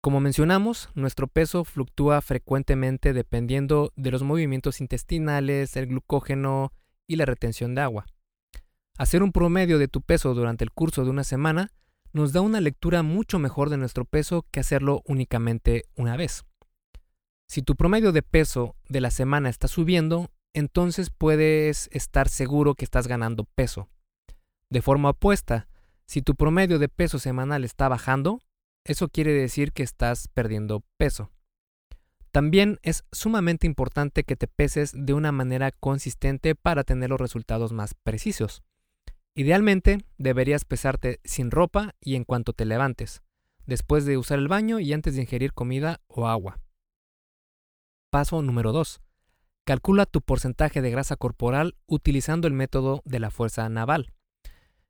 Como 0.00 0.20
mencionamos, 0.20 0.90
nuestro 0.94 1.26
peso 1.26 1.64
fluctúa 1.64 2.20
frecuentemente 2.22 3.12
dependiendo 3.12 3.92
de 3.96 4.10
los 4.10 4.22
movimientos 4.22 4.80
intestinales, 4.80 5.76
el 5.76 5.86
glucógeno 5.86 6.72
y 7.08 7.16
la 7.16 7.24
retención 7.24 7.74
de 7.74 7.82
agua. 7.82 8.06
Hacer 8.96 9.22
un 9.22 9.32
promedio 9.32 9.78
de 9.78 9.88
tu 9.88 10.02
peso 10.02 10.34
durante 10.34 10.64
el 10.64 10.72
curso 10.72 11.04
de 11.04 11.10
una 11.10 11.24
semana 11.24 11.72
nos 12.12 12.32
da 12.32 12.40
una 12.42 12.60
lectura 12.60 13.02
mucho 13.02 13.38
mejor 13.38 13.70
de 13.70 13.76
nuestro 13.76 14.04
peso 14.04 14.46
que 14.50 14.60
hacerlo 14.60 15.02
únicamente 15.06 15.84
una 15.96 16.16
vez. 16.16 16.44
Si 17.52 17.60
tu 17.60 17.76
promedio 17.76 18.12
de 18.12 18.22
peso 18.22 18.76
de 18.88 19.02
la 19.02 19.10
semana 19.10 19.50
está 19.50 19.68
subiendo, 19.68 20.30
entonces 20.54 21.10
puedes 21.10 21.90
estar 21.92 22.30
seguro 22.30 22.74
que 22.74 22.86
estás 22.86 23.08
ganando 23.08 23.44
peso. 23.44 23.90
De 24.70 24.80
forma 24.80 25.10
opuesta, 25.10 25.68
si 26.06 26.22
tu 26.22 26.34
promedio 26.34 26.78
de 26.78 26.88
peso 26.88 27.18
semanal 27.18 27.62
está 27.64 27.88
bajando, 27.88 28.40
eso 28.84 29.10
quiere 29.10 29.34
decir 29.34 29.72
que 29.72 29.82
estás 29.82 30.28
perdiendo 30.28 30.82
peso. 30.96 31.30
También 32.30 32.78
es 32.80 33.04
sumamente 33.12 33.66
importante 33.66 34.24
que 34.24 34.36
te 34.36 34.46
peses 34.46 34.92
de 34.94 35.12
una 35.12 35.30
manera 35.30 35.72
consistente 35.72 36.54
para 36.54 36.84
tener 36.84 37.10
los 37.10 37.20
resultados 37.20 37.70
más 37.74 37.92
precisos. 37.92 38.62
Idealmente, 39.34 39.98
deberías 40.16 40.64
pesarte 40.64 41.20
sin 41.22 41.50
ropa 41.50 41.94
y 42.00 42.14
en 42.14 42.24
cuanto 42.24 42.54
te 42.54 42.64
levantes, 42.64 43.20
después 43.66 44.06
de 44.06 44.16
usar 44.16 44.38
el 44.38 44.48
baño 44.48 44.80
y 44.80 44.94
antes 44.94 45.16
de 45.16 45.20
ingerir 45.20 45.52
comida 45.52 46.00
o 46.06 46.28
agua. 46.28 46.58
Paso 48.12 48.42
número 48.42 48.72
2. 48.72 49.00
Calcula 49.64 50.04
tu 50.04 50.20
porcentaje 50.20 50.82
de 50.82 50.90
grasa 50.90 51.16
corporal 51.16 51.76
utilizando 51.86 52.46
el 52.46 52.52
método 52.52 53.00
de 53.06 53.18
la 53.18 53.30
fuerza 53.30 53.66
naval. 53.70 54.12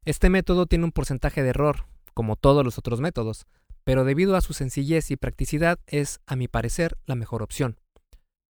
Este 0.05 0.29
método 0.29 0.67
tiene 0.67 0.87
un 0.87 0.91
porcentaje 0.91 1.45
de 1.45 1.51
error, 1.51 1.87
como 2.15 2.35
todos 2.35 2.65
los 2.65 2.79
otros 2.79 3.01
métodos, 3.01 3.47
pero 3.85 4.03
debido 4.03 4.35
a 4.35 4.41
su 4.41 4.55
sencillez 4.55 5.13
y 5.13 5.17
practicidad 5.17 5.79
es, 5.87 6.19
a 6.27 6.35
mi 6.35 6.49
parecer, 6.49 6.99
la 7.07 7.15
mejor 7.15 7.45
opción. 7.45 7.79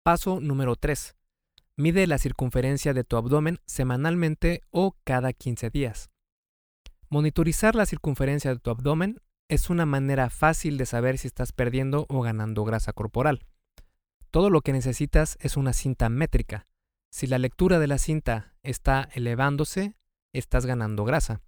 Paso 0.02 0.40
número 0.40 0.74
3. 0.74 1.16
Mide 1.76 2.06
la 2.06 2.16
circunferencia 2.16 2.94
de 2.94 3.04
tu 3.04 3.18
abdomen 3.18 3.58
semanalmente 3.66 4.62
o 4.70 4.96
cada 5.04 5.34
15 5.34 5.68
días. 5.68 6.08
Monitorizar 7.10 7.74
la 7.74 7.84
circunferencia 7.84 8.54
de 8.54 8.58
tu 8.58 8.70
abdomen 8.70 9.20
es 9.50 9.68
una 9.68 9.84
manera 9.84 10.30
fácil 10.30 10.78
de 10.78 10.86
saber 10.86 11.18
si 11.18 11.26
estás 11.26 11.52
perdiendo 11.52 12.06
o 12.08 12.22
ganando 12.22 12.64
grasa 12.64 12.94
corporal. 12.94 13.44
Todo 14.32 14.48
lo 14.48 14.62
que 14.62 14.72
necesitas 14.72 15.36
es 15.40 15.58
una 15.58 15.74
cinta 15.74 16.08
métrica. 16.08 16.66
Si 17.12 17.26
la 17.26 17.36
lectura 17.36 17.78
de 17.78 17.86
la 17.86 17.98
cinta 17.98 18.54
está 18.62 19.10
elevándose, 19.12 19.94
estás 20.32 20.64
ganando 20.64 21.04
grasa. 21.04 21.42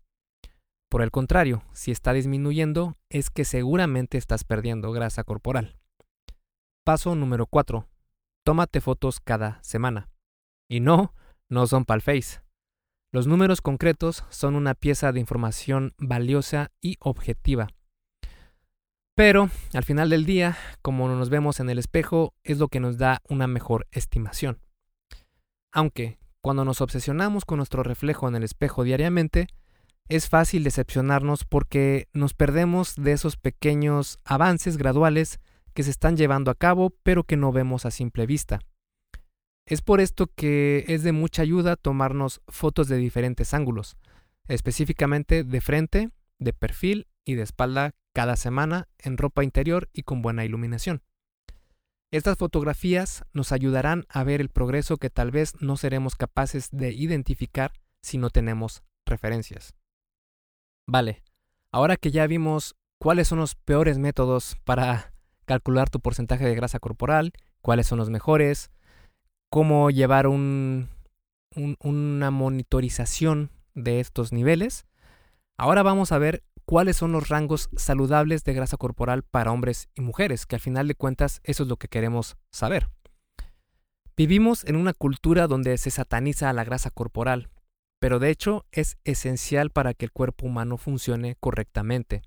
Por 0.90 1.00
el 1.00 1.10
contrario, 1.10 1.64
si 1.72 1.90
está 1.90 2.12
disminuyendo, 2.12 2.98
es 3.08 3.30
que 3.30 3.46
seguramente 3.46 4.18
estás 4.18 4.44
perdiendo 4.44 4.92
grasa 4.92 5.24
corporal. 5.24 5.78
Paso 6.84 7.14
número 7.14 7.46
4. 7.46 7.88
Tómate 8.44 8.82
fotos 8.82 9.18
cada 9.18 9.62
semana. 9.62 10.10
Y 10.68 10.80
no, 10.80 11.14
no 11.48 11.66
son 11.66 11.86
palface. 11.86 12.42
Los 13.14 13.26
números 13.26 13.62
concretos 13.62 14.24
son 14.28 14.54
una 14.54 14.74
pieza 14.74 15.10
de 15.10 15.20
información 15.20 15.94
valiosa 15.96 16.70
y 16.82 16.96
objetiva. 17.00 17.68
Pero 19.14 19.48
al 19.72 19.84
final 19.84 20.10
del 20.10 20.24
día, 20.24 20.56
como 20.82 21.08
nos 21.08 21.30
vemos 21.30 21.60
en 21.60 21.70
el 21.70 21.78
espejo, 21.78 22.34
es 22.42 22.58
lo 22.58 22.68
que 22.68 22.80
nos 22.80 22.98
da 22.98 23.20
una 23.28 23.46
mejor 23.46 23.86
estimación. 23.92 24.58
Aunque, 25.72 26.18
cuando 26.40 26.64
nos 26.64 26.80
obsesionamos 26.80 27.44
con 27.44 27.58
nuestro 27.58 27.82
reflejo 27.82 28.26
en 28.28 28.34
el 28.34 28.42
espejo 28.42 28.82
diariamente, 28.82 29.46
es 30.08 30.28
fácil 30.28 30.64
decepcionarnos 30.64 31.44
porque 31.44 32.08
nos 32.12 32.34
perdemos 32.34 32.96
de 32.96 33.12
esos 33.12 33.36
pequeños 33.36 34.18
avances 34.24 34.76
graduales 34.76 35.40
que 35.74 35.82
se 35.82 35.90
están 35.90 36.16
llevando 36.16 36.50
a 36.50 36.54
cabo 36.54 36.94
pero 37.02 37.24
que 37.24 37.36
no 37.36 37.52
vemos 37.52 37.86
a 37.86 37.90
simple 37.90 38.26
vista. 38.26 38.60
Es 39.66 39.80
por 39.80 40.00
esto 40.00 40.26
que 40.26 40.84
es 40.88 41.02
de 41.04 41.12
mucha 41.12 41.42
ayuda 41.42 41.76
tomarnos 41.76 42.42
fotos 42.48 42.88
de 42.88 42.98
diferentes 42.98 43.54
ángulos, 43.54 43.96
específicamente 44.46 45.42
de 45.42 45.60
frente, 45.60 46.10
de 46.38 46.52
perfil 46.52 47.06
y 47.24 47.34
de 47.34 47.42
espalda 47.42 47.94
cada 48.14 48.36
semana 48.36 48.88
en 48.98 49.18
ropa 49.18 49.44
interior 49.44 49.90
y 49.92 50.04
con 50.04 50.22
buena 50.22 50.46
iluminación. 50.46 51.02
Estas 52.10 52.38
fotografías 52.38 53.24
nos 53.34 53.52
ayudarán 53.52 54.06
a 54.08 54.24
ver 54.24 54.40
el 54.40 54.48
progreso 54.48 54.96
que 54.96 55.10
tal 55.10 55.30
vez 55.30 55.60
no 55.60 55.76
seremos 55.76 56.14
capaces 56.14 56.70
de 56.70 56.92
identificar 56.92 57.72
si 58.00 58.16
no 58.16 58.30
tenemos 58.30 58.82
referencias. 59.04 59.74
Vale, 60.86 61.22
Ahora 61.74 61.96
que 61.96 62.12
ya 62.12 62.28
vimos 62.28 62.76
cuáles 63.00 63.26
son 63.26 63.40
los 63.40 63.56
peores 63.56 63.98
métodos 63.98 64.56
para 64.62 65.12
calcular 65.44 65.90
tu 65.90 65.98
porcentaje 65.98 66.44
de 66.44 66.54
grasa 66.54 66.78
corporal, 66.78 67.32
cuáles 67.62 67.88
son 67.88 67.98
los 67.98 68.10
mejores, 68.10 68.70
cómo 69.50 69.90
llevar 69.90 70.28
un, 70.28 70.88
una 71.80 72.30
monitorización 72.30 73.50
de 73.74 73.98
estos 73.98 74.32
niveles, 74.32 74.86
ahora 75.58 75.82
vamos 75.82 76.12
a 76.12 76.18
ver 76.18 76.44
cuáles 76.64 76.96
son 76.96 77.12
los 77.12 77.28
rangos 77.28 77.70
saludables 77.76 78.44
de 78.44 78.54
grasa 78.54 78.76
corporal 78.76 79.22
para 79.22 79.52
hombres 79.52 79.88
y 79.94 80.00
mujeres, 80.00 80.46
que 80.46 80.56
al 80.56 80.60
final 80.60 80.88
de 80.88 80.94
cuentas 80.94 81.40
eso 81.44 81.62
es 81.62 81.68
lo 81.68 81.76
que 81.76 81.88
queremos 81.88 82.36
saber. 82.50 82.90
Vivimos 84.16 84.64
en 84.64 84.76
una 84.76 84.92
cultura 84.92 85.46
donde 85.46 85.76
se 85.76 85.90
sataniza 85.90 86.48
a 86.48 86.52
la 86.52 86.64
grasa 86.64 86.90
corporal, 86.90 87.50
pero 87.98 88.18
de 88.18 88.30
hecho 88.30 88.64
es 88.70 88.96
esencial 89.04 89.70
para 89.70 89.94
que 89.94 90.04
el 90.04 90.12
cuerpo 90.12 90.46
humano 90.46 90.76
funcione 90.76 91.36
correctamente. 91.40 92.22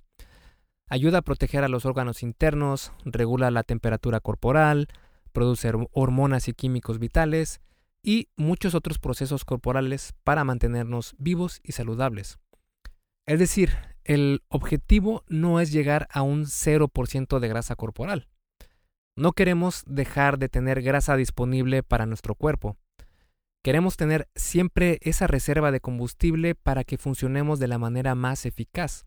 Ayuda 0.90 1.20
a 1.20 1.22
proteger 1.22 1.64
a 1.64 1.70
los 1.70 1.86
órganos 1.86 2.24
internos, 2.24 2.94
regula 3.06 3.52
la 3.52 3.64
temperatura 3.64 4.20
corporal, 4.20 4.88
produce 5.34 5.72
hormonas 5.92 6.48
y 6.48 6.54
químicos 6.54 7.00
vitales 7.00 7.62
y 8.02 8.30
muchos 8.38 8.74
otros 8.74 9.00
procesos 9.00 9.46
corporales 9.46 10.14
para 10.24 10.44
mantenernos 10.44 11.16
vivos 11.18 11.60
y 11.64 11.74
saludables. 11.74 12.40
Es 13.26 13.40
decir, 13.40 13.72
el 14.08 14.42
objetivo 14.48 15.26
no 15.28 15.60
es 15.60 15.72
llegar 15.72 16.08
a 16.12 16.22
un 16.22 16.46
0% 16.46 17.40
de 17.40 17.48
grasa 17.50 17.76
corporal. 17.76 18.30
No 19.18 19.34
queremos 19.34 19.84
dejar 19.86 20.40
de 20.40 20.48
tener 20.48 20.82
grasa 20.82 21.18
disponible 21.18 21.84
para 21.84 22.06
nuestro 22.06 22.34
cuerpo. 22.34 22.78
Queremos 23.64 23.98
tener 23.98 24.30
siempre 24.34 25.00
esa 25.02 25.28
reserva 25.28 25.72
de 25.72 25.82
combustible 25.82 26.56
para 26.56 26.86
que 26.86 26.98
funcionemos 26.98 27.60
de 27.60 27.68
la 27.68 27.80
manera 27.80 28.16
más 28.16 28.46
eficaz. 28.46 29.06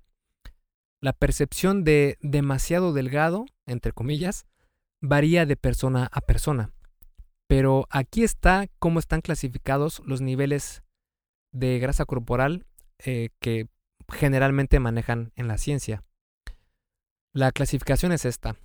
La 1.01 1.14
percepción 1.14 1.82
de 1.82 2.18
demasiado 2.20 2.92
delgado, 2.92 3.46
entre 3.66 3.92
comillas, 3.92 4.44
varía 5.01 5.46
de 5.46 5.57
persona 5.57 6.11
a 6.12 6.20
persona. 6.20 6.72
Pero 7.46 7.86
aquí 7.88 8.22
está 8.22 8.66
cómo 8.78 8.98
están 8.98 9.22
clasificados 9.22 10.03
los 10.05 10.20
niveles 10.20 10.82
de 11.53 11.78
grasa 11.78 12.05
corporal 12.05 12.66
eh, 12.98 13.30
que 13.40 13.68
generalmente 14.11 14.80
manejan 14.80 15.32
en 15.36 15.48
la 15.48 15.58
ciencia. 15.58 16.04
La 17.32 17.52
clasificación 17.52 18.12
es 18.12 18.24
esta. 18.24 18.56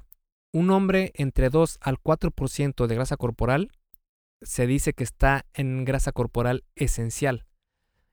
Un 0.51 0.71
hombre 0.71 1.11
entre 1.15 1.49
2 1.49 1.77
al 1.81 1.97
4% 2.01 2.87
de 2.87 2.95
grasa 2.95 3.17
corporal 3.17 3.71
se 4.41 4.67
dice 4.67 4.93
que 4.93 5.03
está 5.03 5.45
en 5.53 5.85
grasa 5.85 6.11
corporal 6.11 6.63
esencial. 6.75 7.45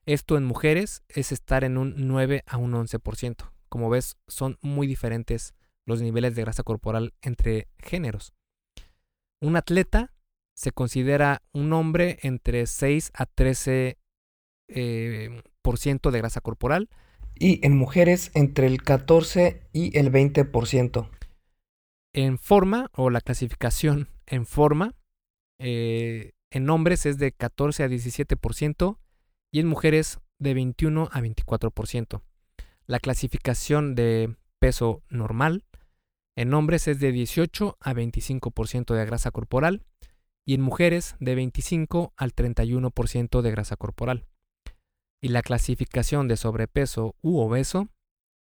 Esto 0.05 0.37
en 0.37 0.43
mujeres 0.43 1.03
es 1.07 1.31
estar 1.31 1.63
en 1.63 1.77
un 1.77 1.93
9 2.07 2.43
a 2.45 2.57
un 2.57 2.73
11%. 2.73 3.51
Como 3.69 3.89
ves, 3.89 4.17
son 4.27 4.57
muy 4.61 4.85
diferentes 4.85 5.53
los 5.85 6.01
niveles 6.01 6.35
de 6.35 6.43
grasa 6.43 6.63
corporal 6.63 7.13
entre 7.21 7.67
géneros. 7.77 8.33
Un 9.41 9.55
atleta 9.55 10.13
se 10.55 10.71
considera 10.71 11.41
un 11.51 11.73
hombre 11.73 12.19
entre 12.21 12.67
6 12.67 13.11
a 13.13 13.25
13% 13.25 13.97
eh, 14.67 15.41
de 16.11 16.17
grasa 16.19 16.41
corporal 16.41 16.89
y 17.43 17.59
en 17.61 17.75
mujeres 17.75 18.31
entre 18.35 18.67
el 18.67 18.83
14 18.83 19.67
y 19.73 19.97
el 19.97 20.13
20%. 20.13 21.09
En 22.13 22.37
forma 22.37 22.89
o 22.93 23.09
la 23.09 23.19
clasificación 23.19 24.07
en 24.25 24.45
forma, 24.45 24.95
eh, 25.59 26.31
en 26.51 26.69
hombres 26.69 27.05
es 27.05 27.17
de 27.17 27.33
14 27.33 27.83
a 27.83 27.89
17% 27.89 28.97
y 29.51 29.59
en 29.59 29.67
mujeres 29.67 30.19
de 30.39 30.53
21 30.53 31.09
a 31.11 31.19
24%. 31.19 32.21
La 32.87 32.99
clasificación 32.99 33.93
de 33.93 34.37
peso 34.59 35.03
normal 35.09 35.65
en 36.37 36.53
hombres 36.53 36.87
es 36.87 37.01
de 37.01 37.11
18 37.11 37.77
a 37.81 37.93
25% 37.93 38.93
de 38.95 39.05
grasa 39.05 39.31
corporal 39.31 39.83
y 40.45 40.53
en 40.53 40.61
mujeres 40.61 41.17
de 41.19 41.35
25 41.35 42.13
al 42.15 42.33
31% 42.33 43.41
de 43.41 43.51
grasa 43.51 43.75
corporal 43.75 44.27
y 45.23 45.29
la 45.29 45.41
clasificación 45.41 46.27
de 46.27 46.35
sobrepeso 46.35 47.15
u 47.21 47.39
obeso 47.39 47.87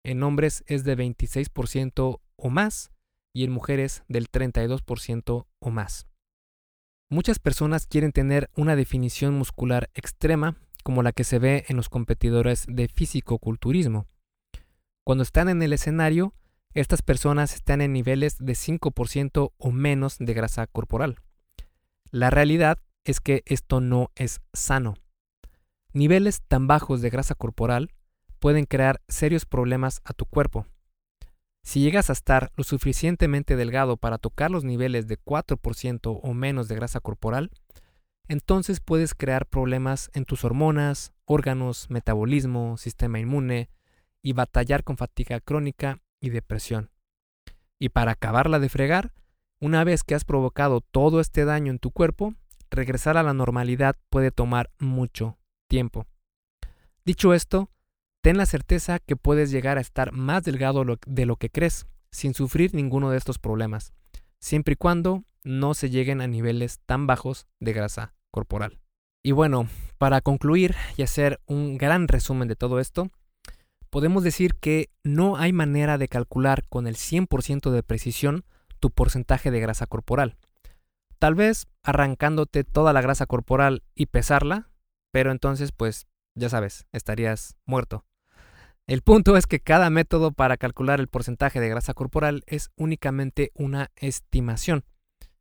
en 0.05 0.21
hombres 0.21 0.63
es 0.67 0.83
de 0.83 0.95
26% 0.95 2.21
o 2.35 2.49
más 2.51 2.91
y 3.33 3.45
en 3.45 3.51
mujeres 3.51 4.03
del 4.07 4.29
32% 4.29 5.47
o 5.59 5.69
más. 5.71 6.07
Muchas 7.09 7.39
personas 7.39 7.87
quieren 7.87 8.11
tener 8.11 8.51
una 8.55 8.75
definición 8.75 9.33
muscular 9.33 9.89
extrema 9.95 10.55
como 10.83 11.01
la 11.01 11.13
que 11.13 11.23
se 11.23 11.39
ve 11.39 11.65
en 11.67 11.77
los 11.77 11.89
competidores 11.89 12.67
de 12.69 12.87
físico-culturismo. 12.87 14.05
Cuando 15.03 15.23
están 15.23 15.49
en 15.49 15.63
el 15.63 15.73
escenario, 15.73 16.35
estas 16.75 17.01
personas 17.01 17.55
están 17.55 17.81
en 17.81 17.91
niveles 17.91 18.37
de 18.37 18.53
5% 18.53 19.51
o 19.57 19.71
menos 19.71 20.17
de 20.19 20.33
grasa 20.35 20.67
corporal. 20.67 21.21
La 22.11 22.29
realidad 22.29 22.77
es 23.03 23.19
que 23.19 23.41
esto 23.47 23.81
no 23.81 24.11
es 24.15 24.41
sano. 24.53 24.93
Niveles 25.93 26.41
tan 26.41 26.67
bajos 26.67 27.01
de 27.01 27.09
grasa 27.09 27.35
corporal 27.35 27.93
pueden 28.39 28.65
crear 28.65 29.01
serios 29.07 29.45
problemas 29.45 30.01
a 30.03 30.13
tu 30.13 30.25
cuerpo. 30.25 30.67
Si 31.63 31.81
llegas 31.81 32.09
a 32.09 32.13
estar 32.13 32.51
lo 32.55 32.63
suficientemente 32.63 33.55
delgado 33.55 33.97
para 33.97 34.17
tocar 34.17 34.51
los 34.51 34.63
niveles 34.63 35.07
de 35.07 35.17
4% 35.17 36.19
o 36.21 36.33
menos 36.33 36.67
de 36.67 36.75
grasa 36.75 36.99
corporal, 36.99 37.51
entonces 38.27 38.79
puedes 38.79 39.13
crear 39.13 39.45
problemas 39.45 40.09
en 40.13 40.25
tus 40.25 40.43
hormonas, 40.43 41.13
órganos, 41.25 41.89
metabolismo, 41.89 42.77
sistema 42.77 43.19
inmune 43.19 43.69
y 44.21 44.33
batallar 44.33 44.83
con 44.83 44.97
fatiga 44.97 45.39
crónica 45.39 45.99
y 46.19 46.29
depresión. 46.29 46.91
Y 47.79 47.89
para 47.89 48.13
acabarla 48.13 48.59
de 48.59 48.69
fregar, 48.69 49.13
una 49.59 49.83
vez 49.83 50.03
que 50.03 50.15
has 50.15 50.25
provocado 50.25 50.81
todo 50.81 51.19
este 51.19 51.45
daño 51.45 51.71
en 51.71 51.79
tu 51.79 51.91
cuerpo, 51.91 52.33
regresar 52.69 53.17
a 53.17 53.23
la 53.23 53.33
normalidad 53.33 53.95
puede 54.09 54.31
tomar 54.31 54.69
mucho 54.79 55.36
tiempo. 55.67 56.05
Dicho 57.05 57.33
esto, 57.33 57.69
ten 58.21 58.37
la 58.37 58.45
certeza 58.45 58.99
que 58.99 59.15
puedes 59.15 59.51
llegar 59.51 59.77
a 59.77 59.81
estar 59.81 60.11
más 60.11 60.43
delgado 60.43 60.83
de 61.05 61.25
lo 61.25 61.35
que 61.37 61.49
crees, 61.49 61.87
sin 62.11 62.33
sufrir 62.33 62.73
ninguno 62.73 63.09
de 63.09 63.17
estos 63.17 63.39
problemas, 63.39 63.93
siempre 64.39 64.73
y 64.73 64.75
cuando 64.75 65.23
no 65.43 65.73
se 65.73 65.89
lleguen 65.89 66.21
a 66.21 66.27
niveles 66.27 66.79
tan 66.85 67.07
bajos 67.07 67.47
de 67.59 67.73
grasa 67.73 68.13
corporal. 68.31 68.79
Y 69.23 69.31
bueno, 69.31 69.67
para 69.97 70.21
concluir 70.21 70.75
y 70.95 71.03
hacer 71.03 71.39
un 71.45 71.77
gran 71.77 72.07
resumen 72.07 72.47
de 72.47 72.55
todo 72.55 72.79
esto, 72.79 73.09
podemos 73.89 74.23
decir 74.23 74.55
que 74.55 74.89
no 75.03 75.37
hay 75.37 75.53
manera 75.53 75.97
de 75.97 76.07
calcular 76.07 76.67
con 76.67 76.87
el 76.87 76.95
100% 76.95 77.71
de 77.71 77.83
precisión 77.83 78.45
tu 78.79 78.91
porcentaje 78.91 79.51
de 79.51 79.59
grasa 79.59 79.87
corporal. 79.87 80.37
Tal 81.19 81.33
vez 81.33 81.65
arrancándote 81.83 82.63
toda 82.63 82.93
la 82.93 83.01
grasa 83.01 83.25
corporal 83.25 83.83
y 83.95 84.07
pesarla 84.07 84.69
pero 85.11 85.31
entonces 85.31 85.71
pues 85.71 86.07
ya 86.35 86.49
sabes, 86.49 86.87
estarías 86.91 87.55
muerto. 87.65 88.05
El 88.85 89.01
punto 89.01 89.35
es 89.35 89.47
que 89.47 89.59
cada 89.59 89.89
método 89.89 90.31
para 90.31 90.55
calcular 90.55 90.99
el 91.01 91.09
porcentaje 91.09 91.59
de 91.59 91.67
grasa 91.67 91.93
corporal 91.93 92.43
es 92.47 92.69
únicamente 92.77 93.51
una 93.53 93.91
estimación. 93.97 94.85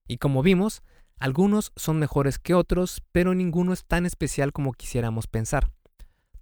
Y 0.09 0.19
como 0.19 0.43
vimos, 0.43 0.83
algunos 1.19 1.73
son 1.77 1.99
mejores 1.99 2.39
que 2.39 2.55
otros, 2.55 3.03
pero 3.13 3.35
ninguno 3.35 3.73
es 3.73 3.85
tan 3.85 4.05
especial 4.05 4.53
como 4.53 4.73
quisiéramos 4.73 5.29
pensar. 5.29 5.71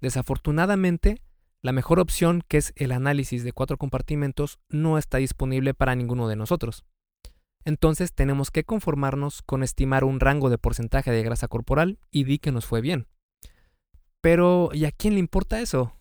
Desafortunadamente, 0.01 1.21
la 1.61 1.73
mejor 1.73 2.01
opción, 2.01 2.43
que 2.47 2.59
es 2.59 2.73
el 2.77 2.93
análisis 2.93 3.45
de 3.45 3.53
cuatro 3.53 3.77
compartimentos, 3.77 4.59
no 4.69 4.99
está 4.99 5.19
disponible 5.19 5.75
para 5.75 5.95
ninguno 5.95 6.29
de 6.29 6.37
nosotros. 6.37 6.85
Entonces 7.65 8.13
tenemos 8.13 8.51
que 8.51 8.65
conformarnos 8.65 9.43
con 9.43 9.63
estimar 9.63 10.05
un 10.05 10.21
rango 10.21 10.51
de 10.51 10.59
porcentaje 10.59 11.11
de 11.11 11.23
grasa 11.23 11.49
corporal 11.49 11.99
y 12.11 12.25
di 12.25 12.39
que 12.39 12.53
nos 12.53 12.67
fue 12.67 12.81
bien. 12.81 13.07
Pero 14.25 14.71
¿y 14.73 14.87
a 14.87 14.91
quién 14.91 15.13
le 15.13 15.21
importa 15.21 15.61
eso? 15.61 15.99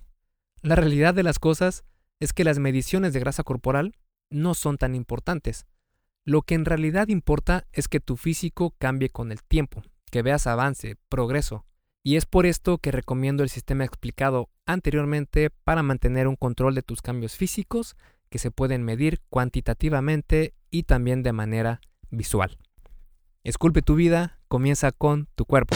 La 0.61 0.78
realidad 0.78 1.13
de 1.13 1.24
las 1.24 1.39
cosas 1.39 1.84
es 2.21 2.32
que 2.32 2.45
las 2.45 2.57
mediciones 2.57 3.11
de 3.11 3.19
grasa 3.19 3.43
corporal 3.43 3.97
no 4.30 4.53
son 4.53 4.78
tan 4.78 4.95
importantes. 4.95 5.65
Lo 6.24 6.41
que 6.41 6.55
en 6.55 6.63
realidad 6.63 7.09
importa 7.09 7.67
es 7.74 7.89
que 7.89 7.99
tu 7.99 8.15
físico 8.15 8.74
cambie 8.80 9.09
con 9.09 9.34
el 9.34 9.43
tiempo, 9.43 9.84
que 10.09 10.21
veas 10.21 10.47
avance, 10.47 10.95
progreso. 11.09 11.65
Y 12.01 12.15
es 12.15 12.26
por 12.26 12.45
esto 12.45 12.78
que 12.78 12.93
recomiendo 12.93 13.43
el 13.43 13.49
sistema 13.49 13.84
explicado 13.84 14.49
anteriormente 14.65 15.49
para 15.49 15.84
mantener 15.84 16.30
un 16.30 16.38
control 16.38 16.76
de 16.76 16.82
tus 16.82 17.01
cambios 17.01 17.36
físicos 17.36 17.97
que 18.30 18.39
se 18.39 18.51
pueden 18.51 18.84
medir 18.84 19.19
cuantitativamente 19.28 20.53
y 20.71 20.84
también 20.84 21.24
de 21.24 21.34
manera 21.34 21.82
visual. 22.09 22.57
Esculpe 23.43 23.82
tu 23.82 23.95
vida, 23.95 24.39
comienza 24.47 24.93
con 24.93 25.28
tu 25.36 25.43
cuerpo. 25.43 25.76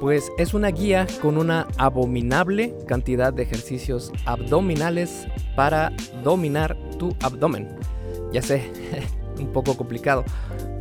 Pues 0.00 0.30
es 0.38 0.54
una 0.54 0.68
guía 0.68 1.06
con 1.22 1.38
una 1.38 1.66
abominable 1.78 2.74
cantidad 2.86 3.32
de 3.32 3.42
ejercicios 3.42 4.12
abdominales 4.26 5.26
para 5.56 5.92
dominar 6.22 6.76
tu 6.98 7.14
abdomen. 7.22 7.68
Ya 8.32 8.42
sé, 8.42 8.70
un 9.38 9.52
poco 9.52 9.76
complicado, 9.76 10.24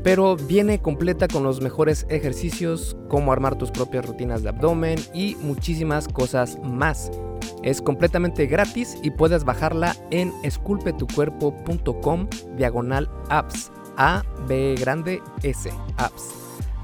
pero 0.04 0.36
viene 0.36 0.82
completa 0.82 1.28
con 1.28 1.44
los 1.44 1.62
mejores 1.62 2.06
ejercicios, 2.10 2.98
cómo 3.08 3.32
armar 3.32 3.58
tus 3.58 3.72
propias 3.72 4.06
rutinas 4.06 4.44
de 4.44 4.50
abdomen 4.50 5.00
y 5.14 5.36
muchísimas 5.36 6.08
cosas 6.08 6.60
más. 6.64 7.10
Es 7.64 7.82
completamente 7.82 8.46
gratis 8.46 8.98
y 9.02 9.12
puedes 9.12 9.46
bajarla 9.46 9.96
en 10.12 10.34
esculpetucuerpo.com 10.44 12.28
diagonal 12.58 13.10
apps. 13.30 13.72
A, 13.96 14.24
B 14.48 14.76
grande, 14.78 15.22
S, 15.44 15.70
apps. 15.98 16.43